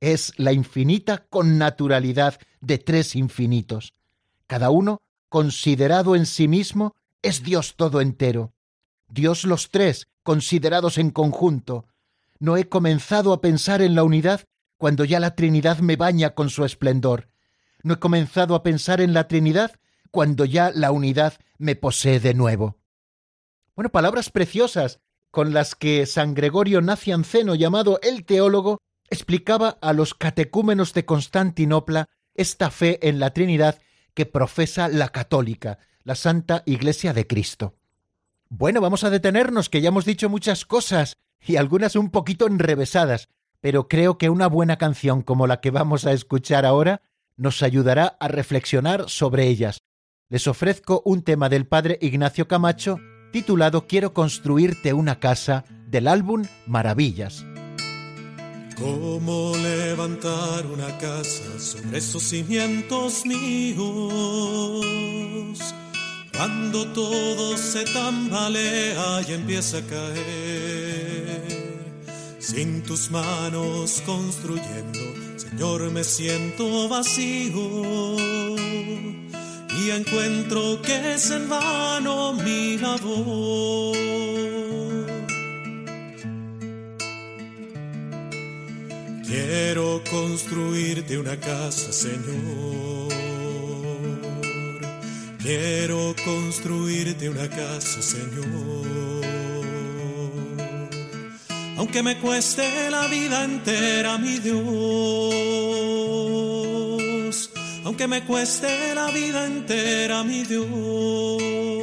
[0.00, 3.94] es la infinita connaturalidad de tres infinitos.
[4.52, 8.52] Cada uno, considerado en sí mismo, es Dios todo entero.
[9.08, 11.86] Dios los tres, considerados en conjunto.
[12.38, 14.44] No he comenzado a pensar en la unidad
[14.76, 17.30] cuando ya la Trinidad me baña con su esplendor.
[17.82, 19.72] No he comenzado a pensar en la Trinidad
[20.10, 22.76] cuando ya la unidad me posee de nuevo.
[23.74, 30.12] Bueno, palabras preciosas con las que San Gregorio Nacianceno, llamado el teólogo, explicaba a los
[30.12, 33.78] catecúmenos de Constantinopla esta fe en la Trinidad
[34.14, 37.74] que profesa la católica, la Santa Iglesia de Cristo.
[38.48, 43.28] Bueno, vamos a detenernos, que ya hemos dicho muchas cosas y algunas un poquito enrevesadas,
[43.60, 47.02] pero creo que una buena canción como la que vamos a escuchar ahora
[47.36, 49.82] nos ayudará a reflexionar sobre ellas.
[50.28, 52.98] Les ofrezco un tema del padre Ignacio Camacho
[53.32, 57.44] titulado Quiero construirte una casa del álbum Maravillas.
[58.82, 63.78] ¿Cómo levantar una casa sobre esos cimientos míos?
[66.36, 71.62] Cuando todo se tambalea y empieza a caer.
[72.40, 74.98] Sin tus manos construyendo,
[75.36, 78.16] Señor, me siento vacío.
[79.80, 84.11] Y encuentro que es en vano mi labor.
[89.32, 93.08] Quiero construirte una casa, Señor.
[95.40, 99.24] Quiero construirte una casa, Señor.
[101.78, 104.60] Aunque me cueste la vida entera, mi Dios.
[107.84, 111.81] Aunque me cueste la vida entera, mi Dios.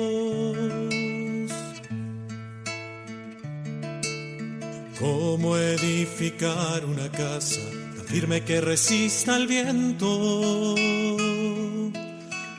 [4.99, 7.61] ¿Cómo edificar una casa
[7.95, 10.75] tan firme que resista el viento?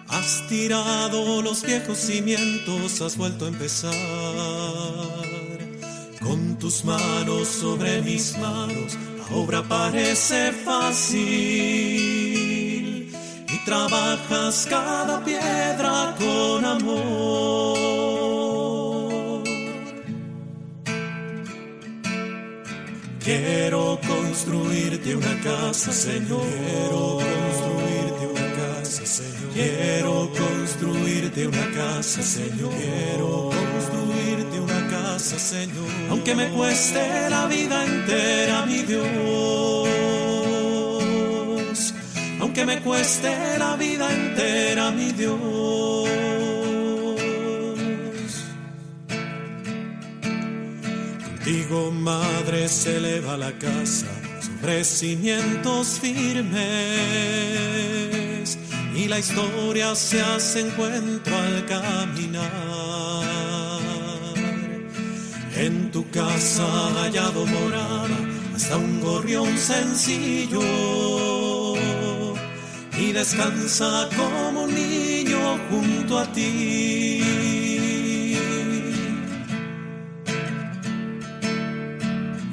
[0.08, 3.92] Has tirado los viejos cimientos, has vuelto a empezar.
[6.22, 11.20] Con tus manos sobre mis manos, la obra parece fácil.
[13.52, 18.09] Y trabajas cada piedra con amor.
[23.30, 26.42] Quiero construirte una casa, Señor.
[26.42, 29.52] Quiero construirte una casa, Señor.
[29.54, 32.74] Quiero construirte una casa, Señor.
[32.74, 35.86] Quiero construirte una casa, Señor.
[36.10, 39.88] Aunque me cueste la vida entera, mi Dios.
[42.40, 45.89] Aunque me cueste la vida entera, mi Dios.
[51.52, 54.06] Digo, madre, se eleva la casa
[54.40, 56.56] sobre cimientos firmes
[58.94, 62.44] y la historia se hace encuentro al caminar.
[65.56, 68.16] En tu casa hallado morada
[68.54, 70.62] hasta un gorrión sencillo
[72.96, 77.19] y descansa como un niño junto a ti.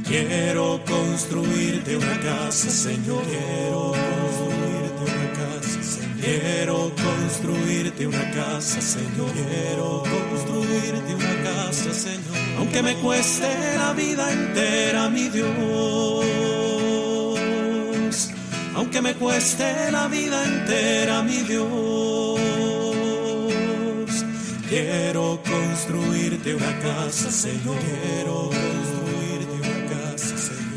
[0.08, 3.24] Quiero construirte una casa, Señor.
[3.24, 6.22] Quiero construirte una casa, Señor.
[6.22, 9.32] Quiero construirte una casa, Señor.
[9.34, 12.38] Quiero construirte una casa, Señor.
[12.58, 16.26] Aunque me cueste la vida entera, mi Dios.
[18.76, 22.40] Aunque me cueste la vida entera, mi Dios.
[24.70, 27.76] Quiero construirte una casa, Señor.
[27.80, 28.87] Quiero construirte.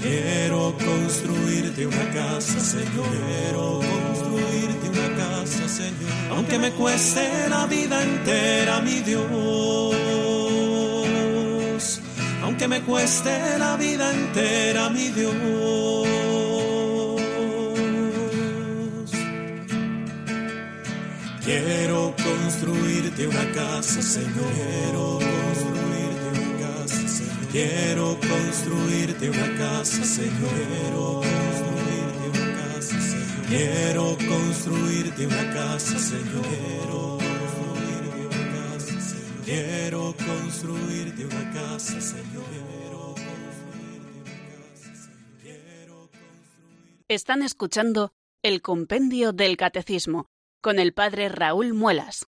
[0.03, 3.07] Quiero construirte una casa, Señor.
[3.26, 6.11] Quiero construirte una casa, Señor.
[6.30, 9.26] Aunque me cueste la vida entera, mi Dios.
[12.42, 15.34] Aunque me cueste la vida entera, mi Dios.
[21.44, 24.53] Quiero construirte una casa, Señor.
[24.55, 25.18] Quiero
[27.53, 30.51] Quiero construirte una casa, Señor.
[30.61, 33.46] Quiero construirte una casa, Señor.
[33.46, 36.44] Quiero construirte una casa, Señor.
[36.48, 39.44] Quiero construirte una casa, Señor.
[39.44, 41.94] Quiero construirte una casa,
[44.94, 46.11] Señor.
[47.09, 48.12] Están escuchando
[48.44, 50.26] el Compendio del Catecismo
[50.62, 52.28] con el Padre Raúl Muelas.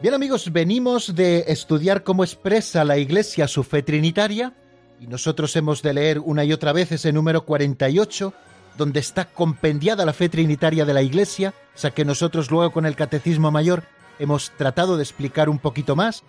[0.00, 4.54] Bien amigos, venimos de estudiar cómo expresa la Iglesia su fe trinitaria
[5.00, 8.32] y nosotros hemos de leer una y otra vez ese número 48
[8.76, 12.86] donde está compendiada la fe trinitaria de la Iglesia, o sea que nosotros luego con
[12.86, 13.82] el Catecismo Mayor
[14.20, 16.22] hemos tratado de explicar un poquito más,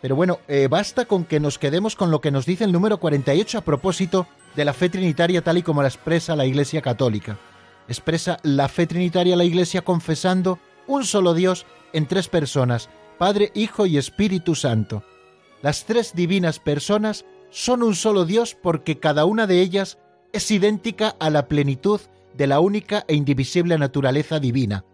[0.00, 2.98] pero bueno, eh, basta con que nos quedemos con lo que nos dice el número
[3.00, 7.38] 48 a propósito de la fe trinitaria tal y como la expresa la Iglesia Católica.
[7.88, 13.86] Expresa la fe trinitaria la Iglesia confesando un solo Dios en tres personas, Padre, Hijo
[13.86, 15.02] y Espíritu Santo.
[15.62, 19.98] Las tres divinas personas son un solo Dios porque cada una de ellas
[20.32, 22.00] es idéntica a la plenitud
[22.34, 24.84] de la única e indivisible naturaleza divina.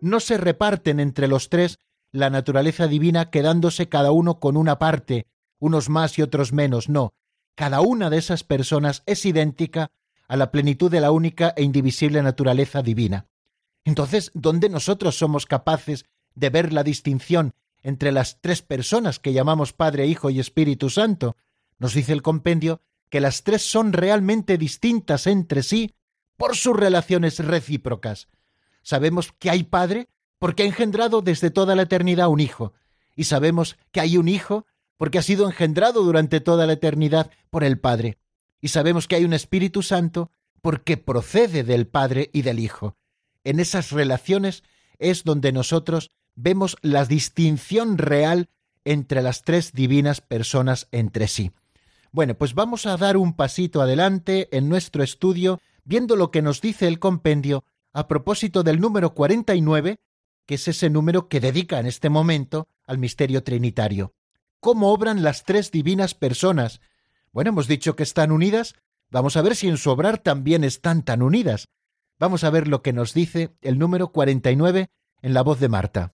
[0.00, 1.78] No se reparten entre los tres
[2.10, 5.26] la naturaleza divina quedándose cada uno con una parte,
[5.60, 7.12] unos más y otros menos, no.
[7.54, 9.90] Cada una de esas personas es idéntica
[10.26, 13.26] a la plenitud de la única e indivisible naturaleza divina.
[13.84, 19.72] Entonces, ¿dónde nosotros somos capaces de ver la distinción entre las tres personas que llamamos
[19.72, 21.36] Padre, Hijo y Espíritu Santo?
[21.78, 25.94] Nos dice el compendio que las tres son realmente distintas entre sí
[26.36, 28.28] por sus relaciones recíprocas.
[28.82, 30.08] Sabemos que hay Padre
[30.38, 32.72] porque ha engendrado desde toda la eternidad un Hijo,
[33.16, 34.66] y sabemos que hay un Hijo
[34.96, 38.18] porque ha sido engendrado durante toda la eternidad por el Padre,
[38.60, 40.30] y sabemos que hay un Espíritu Santo
[40.62, 42.96] porque procede del Padre y del Hijo.
[43.44, 44.62] En esas relaciones
[44.98, 46.10] es donde nosotros
[46.40, 48.48] vemos la distinción real
[48.84, 51.50] entre las tres divinas personas entre sí.
[52.12, 56.60] Bueno, pues vamos a dar un pasito adelante en nuestro estudio viendo lo que nos
[56.60, 59.98] dice el compendio a propósito del número 49,
[60.46, 64.14] que es ese número que dedica en este momento al misterio trinitario.
[64.60, 66.80] ¿Cómo obran las tres divinas personas?
[67.32, 68.74] Bueno, hemos dicho que están unidas,
[69.10, 71.68] vamos a ver si en su obrar también están tan unidas.
[72.18, 74.88] Vamos a ver lo que nos dice el número 49
[75.22, 76.12] en la voz de Marta.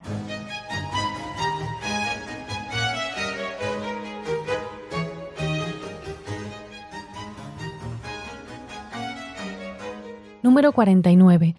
[10.43, 11.57] Número 49.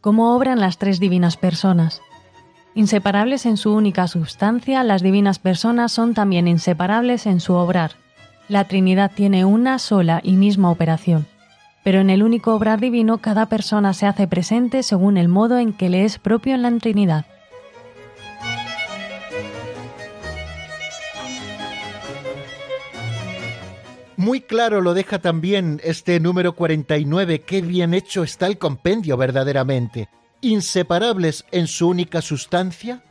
[0.00, 2.00] ¿Cómo obran las tres divinas personas?
[2.74, 7.92] Inseparables en su única substancia, las divinas personas son también inseparables en su obrar.
[8.48, 11.26] La Trinidad tiene una sola y misma operación,
[11.82, 15.72] pero en el único obrar divino cada persona se hace presente según el modo en
[15.72, 17.26] que le es propio en la Trinidad.
[24.20, 30.10] Muy claro lo deja también este número 49, qué bien hecho está el compendio verdaderamente.
[30.42, 33.02] Inseparables en su única sustancia,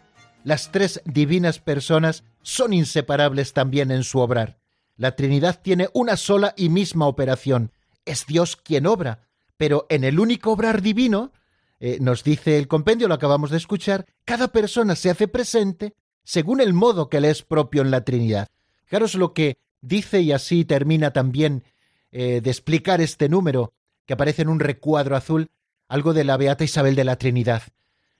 [0.44, 4.60] las tres divinas personas son inseparables también en su obrar.
[4.98, 7.72] La Trinidad tiene una sola y misma operación.
[8.06, 9.28] Es Dios quien obra,
[9.58, 11.32] pero en el único obrar divino,
[11.80, 16.62] eh, nos dice el compendio, lo acabamos de escuchar, cada persona se hace presente según
[16.62, 18.48] el modo que le es propio en la Trinidad.
[18.86, 21.64] Fijaros lo que dice y así termina también
[22.12, 23.74] eh, de explicar este número
[24.06, 25.52] que aparece en un recuadro azul,
[25.88, 27.64] algo de la Beata Isabel de la Trinidad.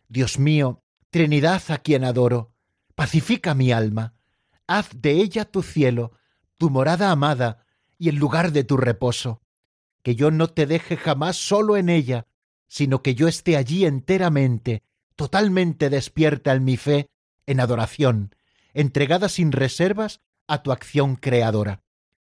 [0.08, 2.52] Dios mío, Trinidad a quien adoro,
[2.96, 4.14] pacifica mi alma,
[4.68, 6.12] haz de ella tu cielo,
[6.58, 7.66] tu morada amada
[7.98, 9.42] y el lugar de tu reposo.
[10.10, 12.26] Que yo no te deje jamás solo en ella,
[12.68, 14.82] sino que yo esté allí enteramente,
[15.16, 17.12] totalmente despierta en mi fe,
[17.46, 18.34] en adoración,
[18.74, 21.84] entregada sin reservas a tu acción creadora.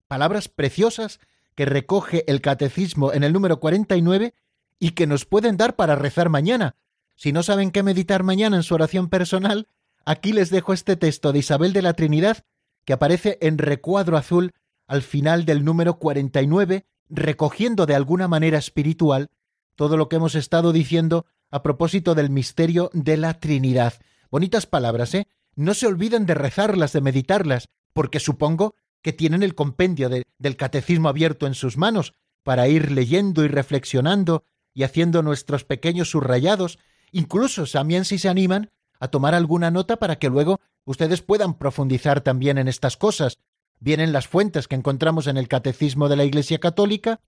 [0.07, 1.19] Palabras preciosas
[1.55, 4.34] que recoge el Catecismo en el número 49
[4.79, 6.77] y que nos pueden dar para rezar mañana.
[7.17, 9.67] Si no saben qué meditar mañana en su oración personal,
[10.05, 12.45] aquí les dejo este texto de Isabel de la Trinidad
[12.86, 14.53] que aparece en recuadro azul
[14.88, 19.30] al final del número 49, recogiendo de alguna manera espiritual
[19.76, 23.93] todo lo que hemos estado diciendo a propósito del misterio de la Trinidad.
[24.30, 25.28] Bonitas palabras, ¿eh?
[25.56, 31.10] No se olviden de rezarlas, de meditarlas, porque supongo que tienen el compendio del catecismo
[31.10, 36.80] abierto en sus manos para ir leyendo y reflexionando y haciendo nuestros pequeños subrayados,
[37.12, 42.22] incluso también si se animan a tomar alguna nota para que luego ustedes puedan profundizar
[42.22, 43.38] también en estas cosas,
[43.84, 47.19] bien en las fuentes que encontramos en el Catecismo de la Iglesia Católica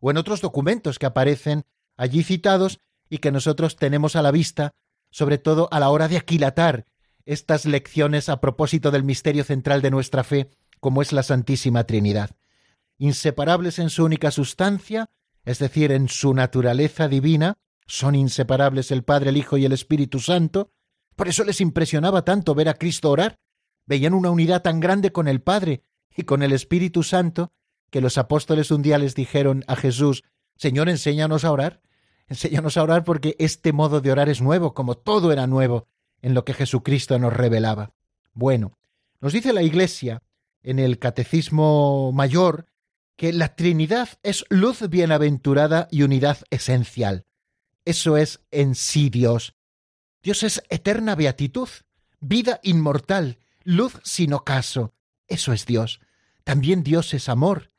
[0.00, 1.66] o en otros documentos que aparecen
[1.98, 2.80] allí citados
[3.10, 4.72] y que nosotros tenemos a la vista,
[5.10, 6.86] sobre todo a la hora de aquilatar
[7.26, 10.48] estas lecciones a propósito del misterio central de nuestra fe,
[10.80, 12.30] como es la Santísima Trinidad.
[12.96, 15.10] Inseparables en su única sustancia,
[15.44, 20.20] es decir, en su naturaleza divina, son inseparables el Padre, el Hijo y el Espíritu
[20.20, 20.72] Santo,
[21.16, 23.38] por eso les impresionaba tanto ver a Cristo orar,
[23.84, 25.82] veían una unidad tan grande con el Padre
[26.18, 27.52] y con el Espíritu Santo,
[27.90, 30.24] que los apóstoles un día les dijeron a Jesús,
[30.56, 31.80] Señor, enséñanos a orar,
[32.26, 35.86] enséñanos a orar porque este modo de orar es nuevo, como todo era nuevo,
[36.20, 37.92] en lo que Jesucristo nos revelaba.
[38.34, 38.76] Bueno,
[39.20, 40.24] nos dice la Iglesia
[40.64, 42.66] en el Catecismo Mayor
[43.14, 47.26] que la Trinidad es luz bienaventurada y unidad esencial.
[47.84, 49.54] Eso es en sí Dios.
[50.20, 51.68] Dios es eterna beatitud,
[52.18, 54.92] vida inmortal, luz sin ocaso.
[55.28, 56.00] Eso es Dios.
[56.48, 57.72] También Dios es amor.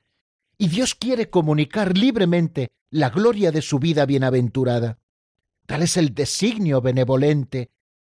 [0.59, 4.99] Y Dios quiere comunicar libremente la gloria de su vida bienaventurada.
[5.65, 7.72] Tal es el designio benevolente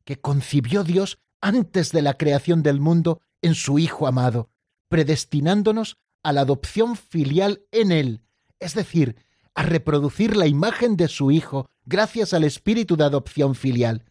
[0.06, 4.50] que concibió Dios antes de la creación del mundo en su Hijo amado,
[4.88, 8.24] predestinándonos a la adopción filial en Él,
[8.60, 9.18] es decir,
[9.54, 14.04] a reproducir la imagen de su Hijo gracias al espíritu de adopción filial.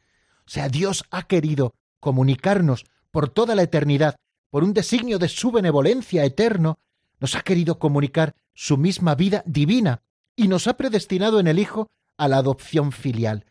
[0.47, 4.14] O sea, Dios ha querido comunicarnos por toda la eternidad,
[4.51, 6.78] por un designio de su benevolencia eterno,
[7.20, 10.03] nos ha querido comunicar su misma vida divina
[10.36, 13.46] y nos ha predestinado en el Hijo a la adopción filial,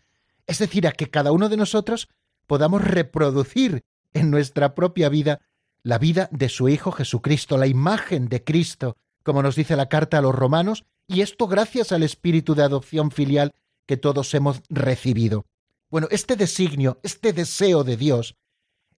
[0.45, 2.09] es decir, a que cada uno de nosotros
[2.47, 3.83] podamos reproducir
[4.13, 5.41] en nuestra propia vida
[5.83, 10.17] la vida de su Hijo Jesucristo, la imagen de Cristo, como nos dice la carta
[10.17, 13.53] a los romanos, y esto gracias al espíritu de adopción filial
[13.85, 15.45] que todos hemos recibido.
[15.89, 18.35] Bueno, este designio, este deseo de Dios,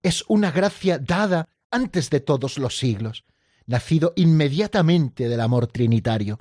[0.02, 3.26] es una gracia dada antes de todos los siglos,
[3.66, 6.40] nacido inmediatamente del amor trinitario.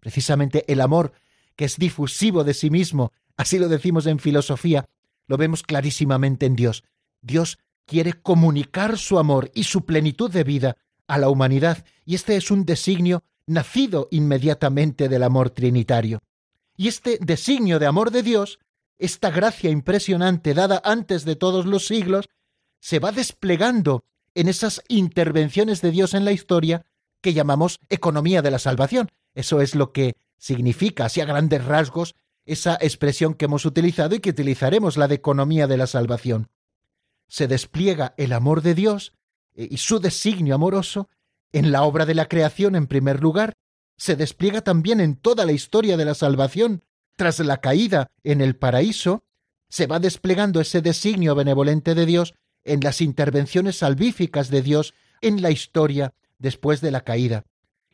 [0.00, 1.12] Precisamente el amor
[1.56, 4.88] que es difusivo de sí mismo, así lo decimos en filosofía,
[5.26, 6.84] lo vemos clarísimamente en Dios.
[7.20, 10.76] Dios quiere comunicar su amor y su plenitud de vida
[11.06, 16.22] a la humanidad, y este es un designio nacido inmediatamente del amor trinitario.
[16.76, 18.58] Y este designio de amor de Dios,
[18.96, 22.28] esta gracia impresionante dada antes de todos los siglos,
[22.78, 24.04] se va desplegando
[24.34, 26.84] en esas intervenciones de Dios en la historia
[27.20, 29.10] que llamamos economía de la salvación.
[29.34, 32.14] Eso es lo que significa, así a grandes rasgos,
[32.46, 36.48] esa expresión que hemos utilizado y que utilizaremos, la de economía de la salvación.
[37.28, 39.12] Se despliega el amor de Dios
[39.54, 41.08] eh, y su designio amoroso
[41.52, 43.54] en la obra de la creación en primer lugar,
[43.96, 46.84] se despliega también en toda la historia de la salvación.
[47.16, 49.24] Tras la caída en el paraíso,
[49.68, 55.42] se va desplegando ese designio benevolente de Dios en las intervenciones salvíficas de Dios en
[55.42, 57.44] la historia después de la caída,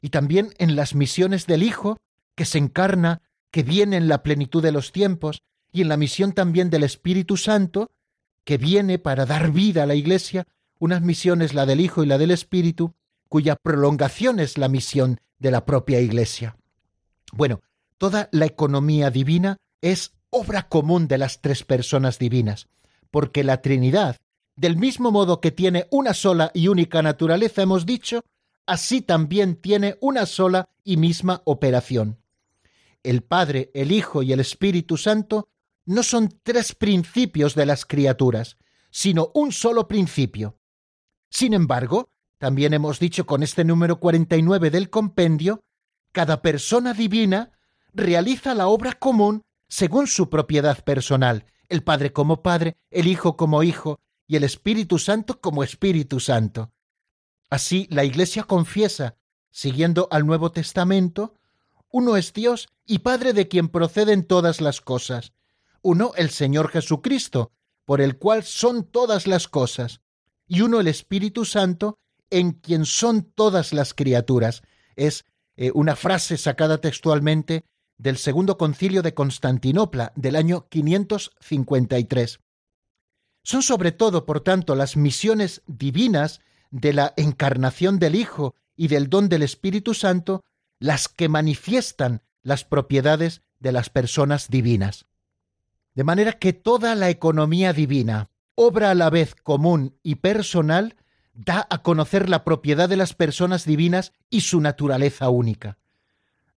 [0.01, 1.99] y también en las misiones del Hijo,
[2.35, 5.43] que se encarna que viene en la plenitud de los tiempos,
[5.73, 7.91] y en la misión también del Espíritu Santo,
[8.45, 10.47] que viene para dar vida a la Iglesia,
[10.79, 12.95] unas misiones la del Hijo y la del Espíritu,
[13.29, 16.57] cuya prolongación es la misión de la propia Iglesia.
[17.33, 17.61] Bueno,
[17.99, 22.69] toda la economía divina es obra común de las tres personas divinas,
[23.11, 24.17] porque la Trinidad,
[24.57, 28.25] del mismo modo que tiene una sola y única naturaleza, hemos dicho,
[28.67, 32.19] así también tiene una sola y misma operación
[33.07, 35.49] el Padre, el Hijo y el Espíritu Santo
[35.85, 38.57] no son tres principios de las criaturas,
[38.91, 40.59] sino un solo principio.
[41.31, 45.63] Sin embargo, también hemos dicho con este número 49 del compendio,
[46.11, 47.53] cada persona divina
[47.95, 53.63] realiza la obra común según su propiedad personal, el Padre como Padre, el Hijo como
[53.63, 56.73] Hijo y el Espíritu Santo como Espíritu Santo.
[57.49, 59.17] Así la Iglesia confiesa,
[59.51, 61.35] siguiendo al Nuevo Testamento,
[61.91, 65.33] uno es Dios y Padre de quien proceden todas las cosas.
[65.83, 67.53] Uno el Señor Jesucristo,
[67.85, 70.01] por el cual son todas las cosas.
[70.49, 71.99] Y uno el Espíritu Santo,
[72.31, 74.63] en quien son todas las criaturas.
[74.97, 75.25] Es
[75.57, 77.65] eh, una frase sacada textualmente
[77.97, 82.41] del Segundo Concilio de Constantinopla del año 553.
[83.47, 86.41] Son sobre todo, por tanto, las misiones divinas
[86.73, 90.43] de la encarnación del Hijo y del don del Espíritu Santo
[90.81, 95.07] las que manifiestan las propiedades de las personas divinas.
[95.95, 100.97] De manera que toda la economía divina, obra a la vez común y personal,
[101.33, 105.79] da a conocer la propiedad de las personas divinas y su naturaleza única.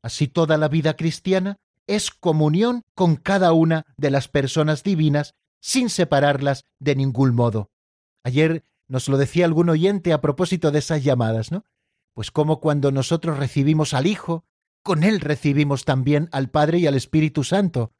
[0.02, 5.90] Así toda la vida cristiana es comunión con cada una de las personas divinas sin
[5.90, 7.72] separarlas de ningún modo.
[8.24, 11.66] Ayer nos lo decía algún oyente a propósito de esas llamadas, ¿no?
[12.14, 14.46] Pues como cuando nosotros recibimos al Hijo,
[14.84, 17.94] con Él recibimos también al Padre y al Espíritu Santo,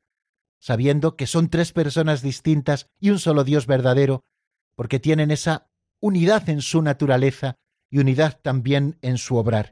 [0.60, 4.24] sabiendo que son tres personas distintas y un solo Dios verdadero,
[4.76, 7.56] porque tienen esa unidad en su naturaleza
[7.90, 9.72] y unidad también en su obrar.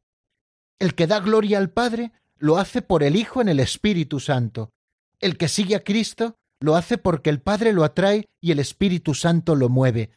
[0.79, 4.71] El que da gloria al Padre lo hace por el Hijo en el Espíritu Santo.
[5.19, 9.13] El que sigue a Cristo lo hace porque el Padre lo atrae y el Espíritu
[9.13, 10.11] Santo lo mueve.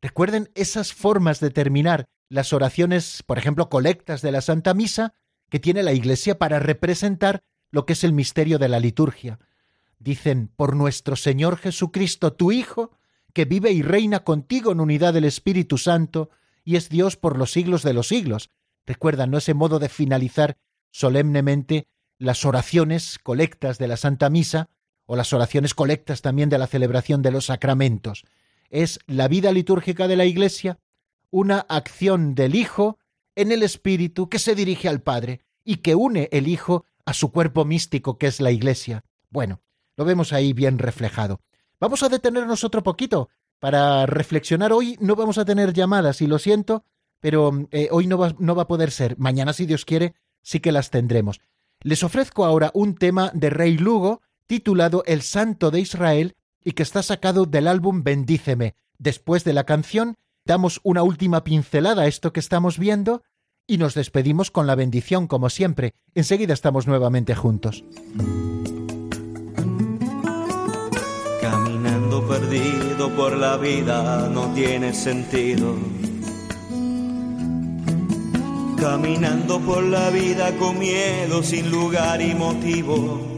[0.00, 5.14] Recuerden esas formas de terminar las oraciones, por ejemplo, colectas de la Santa Misa,
[5.50, 9.38] que tiene la Iglesia para representar lo que es el misterio de la liturgia.
[9.98, 12.92] Dicen, por nuestro Señor Jesucristo, tu Hijo,
[13.32, 16.30] que vive y reina contigo en unidad del Espíritu Santo,
[16.64, 18.50] y es Dios por los siglos de los siglos.
[18.86, 19.38] Recuerdan, ¿no?
[19.38, 20.56] Ese modo de finalizar
[20.90, 24.70] solemnemente las oraciones colectas de la Santa Misa,
[25.06, 28.24] o las oraciones colectas también de la celebración de los sacramentos.
[28.70, 30.78] Es la vida litúrgica de la Iglesia,
[31.30, 32.98] una acción del Hijo
[33.34, 37.32] en el Espíritu que se dirige al Padre y que une el Hijo a su
[37.32, 39.04] cuerpo místico que es la Iglesia.
[39.30, 39.60] Bueno,
[39.96, 41.40] lo vemos ahí bien reflejado.
[41.80, 43.28] Vamos a detenernos otro poquito
[43.58, 44.72] para reflexionar.
[44.72, 46.84] Hoy no vamos a tener llamadas y lo siento,
[47.20, 49.18] pero eh, hoy no va, no va a poder ser.
[49.18, 51.40] Mañana, si Dios quiere, sí que las tendremos.
[51.80, 56.34] Les ofrezco ahora un tema de Rey Lugo titulado El Santo de Israel
[56.64, 58.74] y que está sacado del álbum Bendíceme.
[58.98, 60.14] Después de la canción,
[60.46, 63.22] damos una última pincelada a esto que estamos viendo
[63.66, 65.94] y nos despedimos con la bendición como siempre.
[66.14, 67.84] Enseguida estamos nuevamente juntos.
[71.40, 75.76] Caminando perdido por la vida no tiene sentido.
[78.78, 83.33] Caminando por la vida con miedo, sin lugar y motivo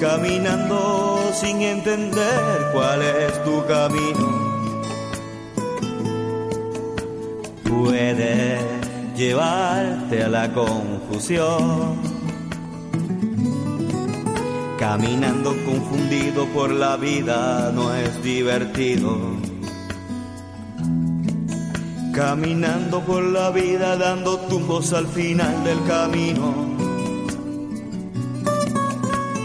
[0.00, 4.28] caminando sin entender cuál es tu camino.
[7.64, 8.58] Puede
[9.14, 11.98] llevarte a la confusión.
[14.78, 19.18] Caminando confundido por la vida no es divertido.
[22.14, 26.79] Caminando por la vida dando tumbos al final del camino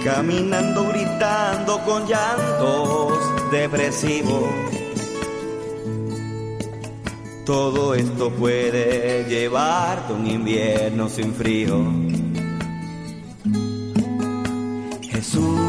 [0.06, 3.12] caminando gritando con llantos
[3.52, 4.44] depresivos.
[7.44, 11.84] Todo esto puede llevarte un invierno sin frío.
[15.02, 15.60] Jesús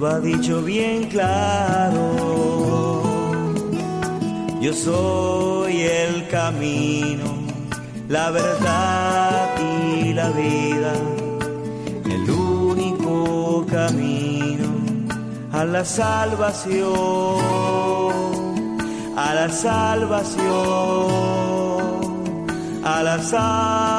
[0.00, 3.02] lo ha dicho bien claro.
[4.62, 7.34] Yo soy el camino,
[8.08, 11.13] la verdad y la vida
[15.54, 16.84] a la salvación,
[19.16, 20.44] a la salvación,
[22.84, 23.94] a la salvación.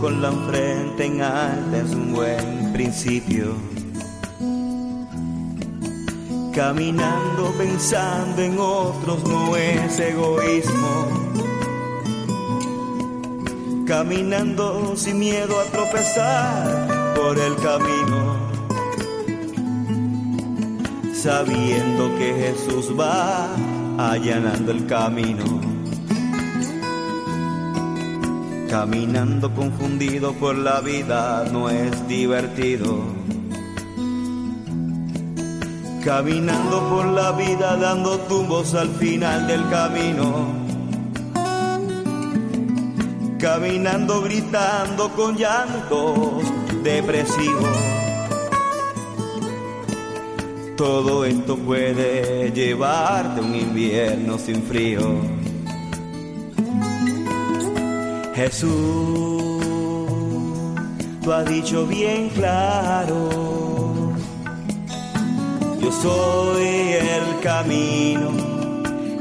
[0.00, 0.28] con la
[0.96, 3.54] frente en alta es un buen principio.
[6.54, 11.06] Caminando pensando en otros no es egoísmo.
[13.86, 18.36] Caminando sin miedo a tropezar por el camino.
[21.14, 23.48] Sabiendo que Jesús va
[23.98, 25.73] allanando el camino
[28.74, 33.04] Caminando confundido por la vida no es divertido.
[36.04, 40.48] Caminando por la vida dando tumbos al final del camino.
[43.38, 46.42] Caminando gritando con llantos
[46.82, 47.78] depresivos.
[50.76, 55.33] Todo esto puede llevarte un invierno sin frío
[58.34, 58.68] Jesús,
[61.22, 64.10] tú has dicho bien claro,
[65.80, 68.32] yo soy el camino,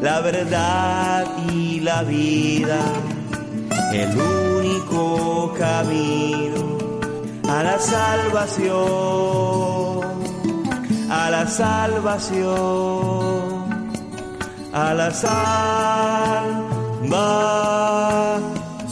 [0.02, 2.80] la verdad y la vida,
[3.94, 6.80] el único camino
[7.48, 8.74] a la salvación,
[11.12, 12.52] a la salvación,
[14.74, 16.74] a la salvación.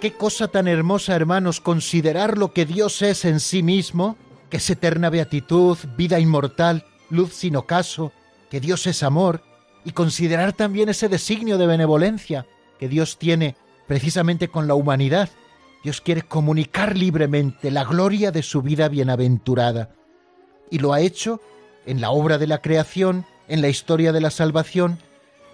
[0.00, 4.16] Qué cosa tan hermosa, hermanos, considerar lo que Dios es en sí mismo,
[4.48, 8.12] que es eterna beatitud, vida inmortal, luz sin ocaso,
[8.48, 9.42] que Dios es amor,
[9.84, 12.46] y considerar también ese designio de benevolencia
[12.78, 13.56] que Dios tiene
[13.88, 15.30] precisamente con la humanidad.
[15.82, 19.90] Dios quiere comunicar libremente la gloria de su vida bienaventurada.
[20.70, 21.40] Y lo ha hecho
[21.86, 25.00] en la obra de la creación, en la historia de la salvación,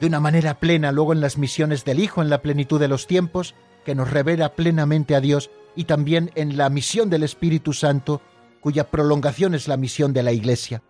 [0.01, 3.07] de una manera plena luego en las misiones del Hijo en la plenitud de los
[3.07, 8.21] tiempos, que nos revela plenamente a Dios y también en la misión del Espíritu Santo,
[8.61, 10.83] cuya prolongación es la misión de la Iglesia.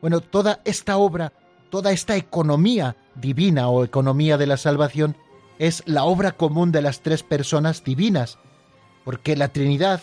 [0.00, 1.32] Bueno, toda esta obra,
[1.70, 5.16] toda esta economía divina o economía de la salvación
[5.58, 8.38] es la obra común de las tres personas divinas,
[9.04, 10.02] porque la Trinidad,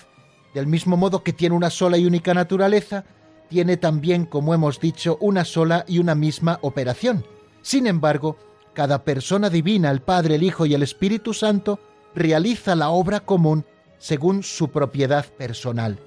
[0.53, 3.05] del mismo modo que tiene una sola y única naturaleza,
[3.49, 7.25] tiene también, como hemos dicho, una sola y una misma operación.
[7.61, 8.37] Sin embargo,
[8.73, 11.79] cada persona divina, el Padre, el Hijo y el Espíritu Santo,
[12.15, 13.65] realiza la obra común
[13.97, 15.99] según su propiedad personal.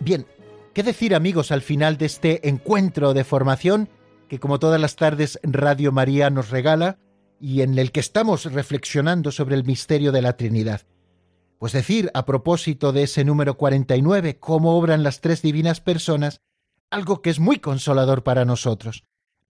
[0.00, 0.26] Bien,
[0.72, 3.88] ¿qué decir amigos al final de este encuentro de formación
[4.28, 6.98] que como todas las tardes Radio María nos regala
[7.40, 10.82] y en el que estamos reflexionando sobre el misterio de la Trinidad?
[11.58, 16.40] Pues decir, a propósito de ese número 49, cómo obran las tres divinas personas,
[16.90, 19.04] algo que es muy consolador para nosotros.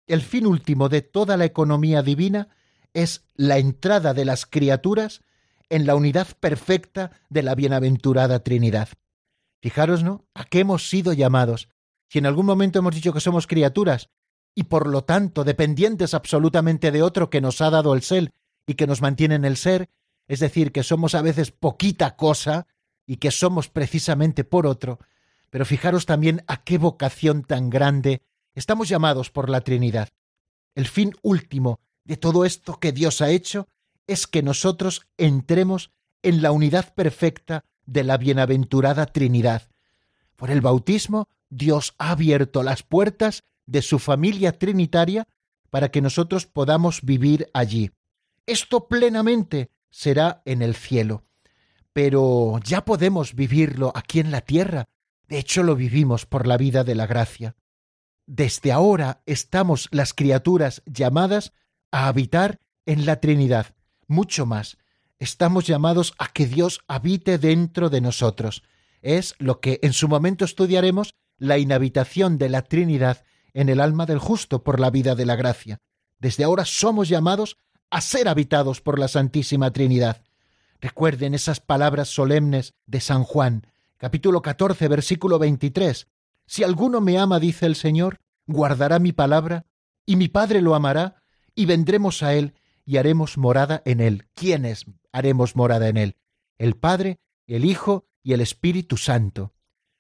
[0.07, 2.49] El fin último de toda la economía divina
[2.95, 5.23] es la entrada de las criaturas
[5.71, 8.89] en la unidad perfecta de la bienaventurada Trinidad.
[9.61, 10.25] Fijaros, ¿no?
[10.35, 11.69] ¿A qué hemos sido llamados?
[12.09, 14.11] Si en algún momento hemos dicho que somos criaturas
[14.55, 18.33] y por lo tanto dependientes absolutamente de otro que nos ha dado el ser
[18.67, 19.91] y que nos mantiene en el ser,
[20.27, 22.67] es decir, que somos a veces poquita cosa
[23.07, 24.99] y que somos precisamente por otro,
[25.51, 28.23] pero fijaros también a qué vocación tan grande
[28.55, 30.09] estamos llamados por la Trinidad.
[30.75, 33.69] El fin último de todo esto que Dios ha hecho
[34.09, 35.93] es que nosotros entremos
[36.23, 39.71] en la unidad perfecta de la bienaventurada Trinidad.
[40.35, 45.29] Por el bautismo, Dios ha abierto las puertas de su familia trinitaria
[45.71, 47.91] para que nosotros podamos vivir allí.
[48.47, 51.25] Esto plenamente será en el cielo.
[51.93, 54.89] Pero ya podemos vivirlo aquí en la tierra.
[55.29, 57.57] De hecho, lo vivimos por la vida de la gracia.
[58.27, 61.53] Desde ahora estamos las criaturas llamadas
[61.91, 63.75] a habitar en la Trinidad,
[64.09, 64.79] mucho más.
[65.19, 68.63] Estamos llamados a que Dios habite dentro de nosotros.
[69.03, 74.07] Es lo que en su momento estudiaremos la inhabitación de la Trinidad en el alma
[74.07, 75.79] del justo por la vida de la gracia.
[76.19, 77.59] Desde ahora somos llamados
[77.91, 80.23] a ser habitados por la Santísima Trinidad.
[80.81, 86.07] Recuerden esas palabras solemnes de San Juan, capítulo 14, versículo 23.
[86.47, 89.67] Si alguno me ama, dice el Señor, guardará mi palabra,
[90.07, 91.23] y mi Padre lo amará,
[91.55, 92.55] y vendremos a él,
[92.89, 94.29] y haremos morada en él.
[94.33, 96.17] ¿Quiénes haremos morada en él?
[96.57, 99.53] El Padre, el Hijo y el Espíritu Santo.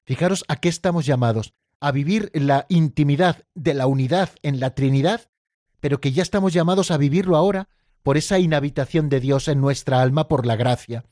[0.06, 5.30] Fijaros a qué estamos llamados, a vivir la intimidad de la unidad en la Trinidad,
[5.80, 7.68] pero que ya estamos llamados a vivirlo ahora
[8.02, 11.04] por esa inhabitación de Dios en nuestra alma por la gracia.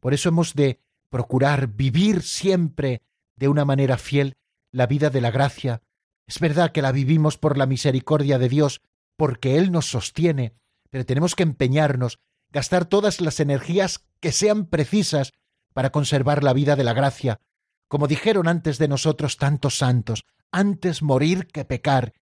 [0.00, 3.02] Por eso hemos de procurar vivir siempre
[3.36, 4.38] de una manera fiel
[4.72, 5.82] la vida de la gracia.
[6.26, 8.82] Es verdad que la vivimos por la misericordia de Dios,
[9.16, 10.56] porque Él nos sostiene,
[11.04, 12.18] tenemos que empeñarnos,
[12.50, 15.32] gastar todas las energías que sean precisas
[15.74, 17.40] para conservar la vida de la gracia,
[17.88, 22.14] como dijeron antes de nosotros tantos santos, antes morir que pecar,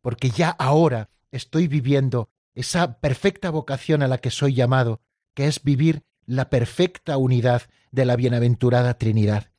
[0.00, 5.00] porque ya ahora estoy viviendo esa perfecta vocación a la que soy llamado,
[5.34, 9.50] que es vivir la perfecta unidad de la bienaventurada Trinidad.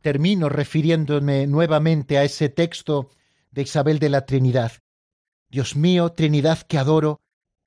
[0.00, 3.10] termino refiriéndome nuevamente a ese texto
[3.50, 4.72] de Isabel de la Trinidad.
[5.48, 7.20] Dios mío, Trinidad que adoro,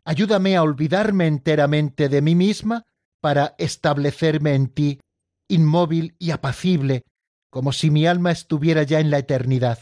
[0.06, 2.86] ayúdame a olvidarme enteramente de mí misma
[3.22, 5.00] para establecerme en ti,
[5.48, 7.04] inmóvil y apacible,
[7.50, 9.80] como si mi alma estuviera ya en la eternidad.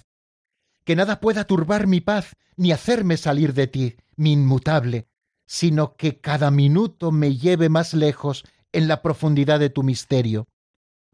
[0.83, 5.07] Que nada pueda turbar mi paz ni hacerme salir de ti, mi inmutable,
[5.45, 10.47] sino que cada minuto me lleve más lejos en la profundidad de tu misterio.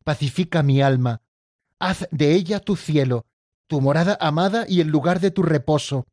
[0.04, 1.22] Pacifica mi alma,
[1.80, 3.26] haz de ella tu cielo,
[3.68, 6.06] tu morada amada y el lugar de tu reposo,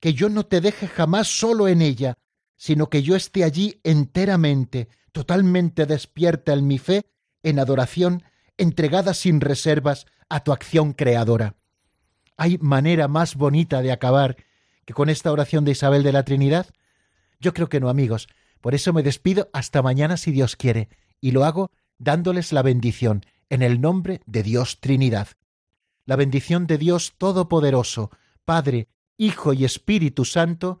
[0.00, 2.14] que yo no te deje jamás solo en ella,
[2.58, 7.06] sino que yo esté allí enteramente, totalmente despierta en mi fe,
[7.42, 8.24] en adoración,
[8.58, 11.54] entregada sin reservas a tu acción creadora.
[12.36, 14.36] ¿Hay manera más bonita de acabar
[14.84, 16.66] que con esta oración de Isabel de la Trinidad?
[17.40, 18.28] Yo creo que no, amigos.
[18.60, 20.88] Por eso me despido hasta mañana si Dios quiere,
[21.20, 25.28] y lo hago dándoles la bendición en el nombre de Dios Trinidad.
[26.04, 28.10] La bendición de Dios Todopoderoso,
[28.44, 30.80] Padre, Hijo y Espíritu Santo,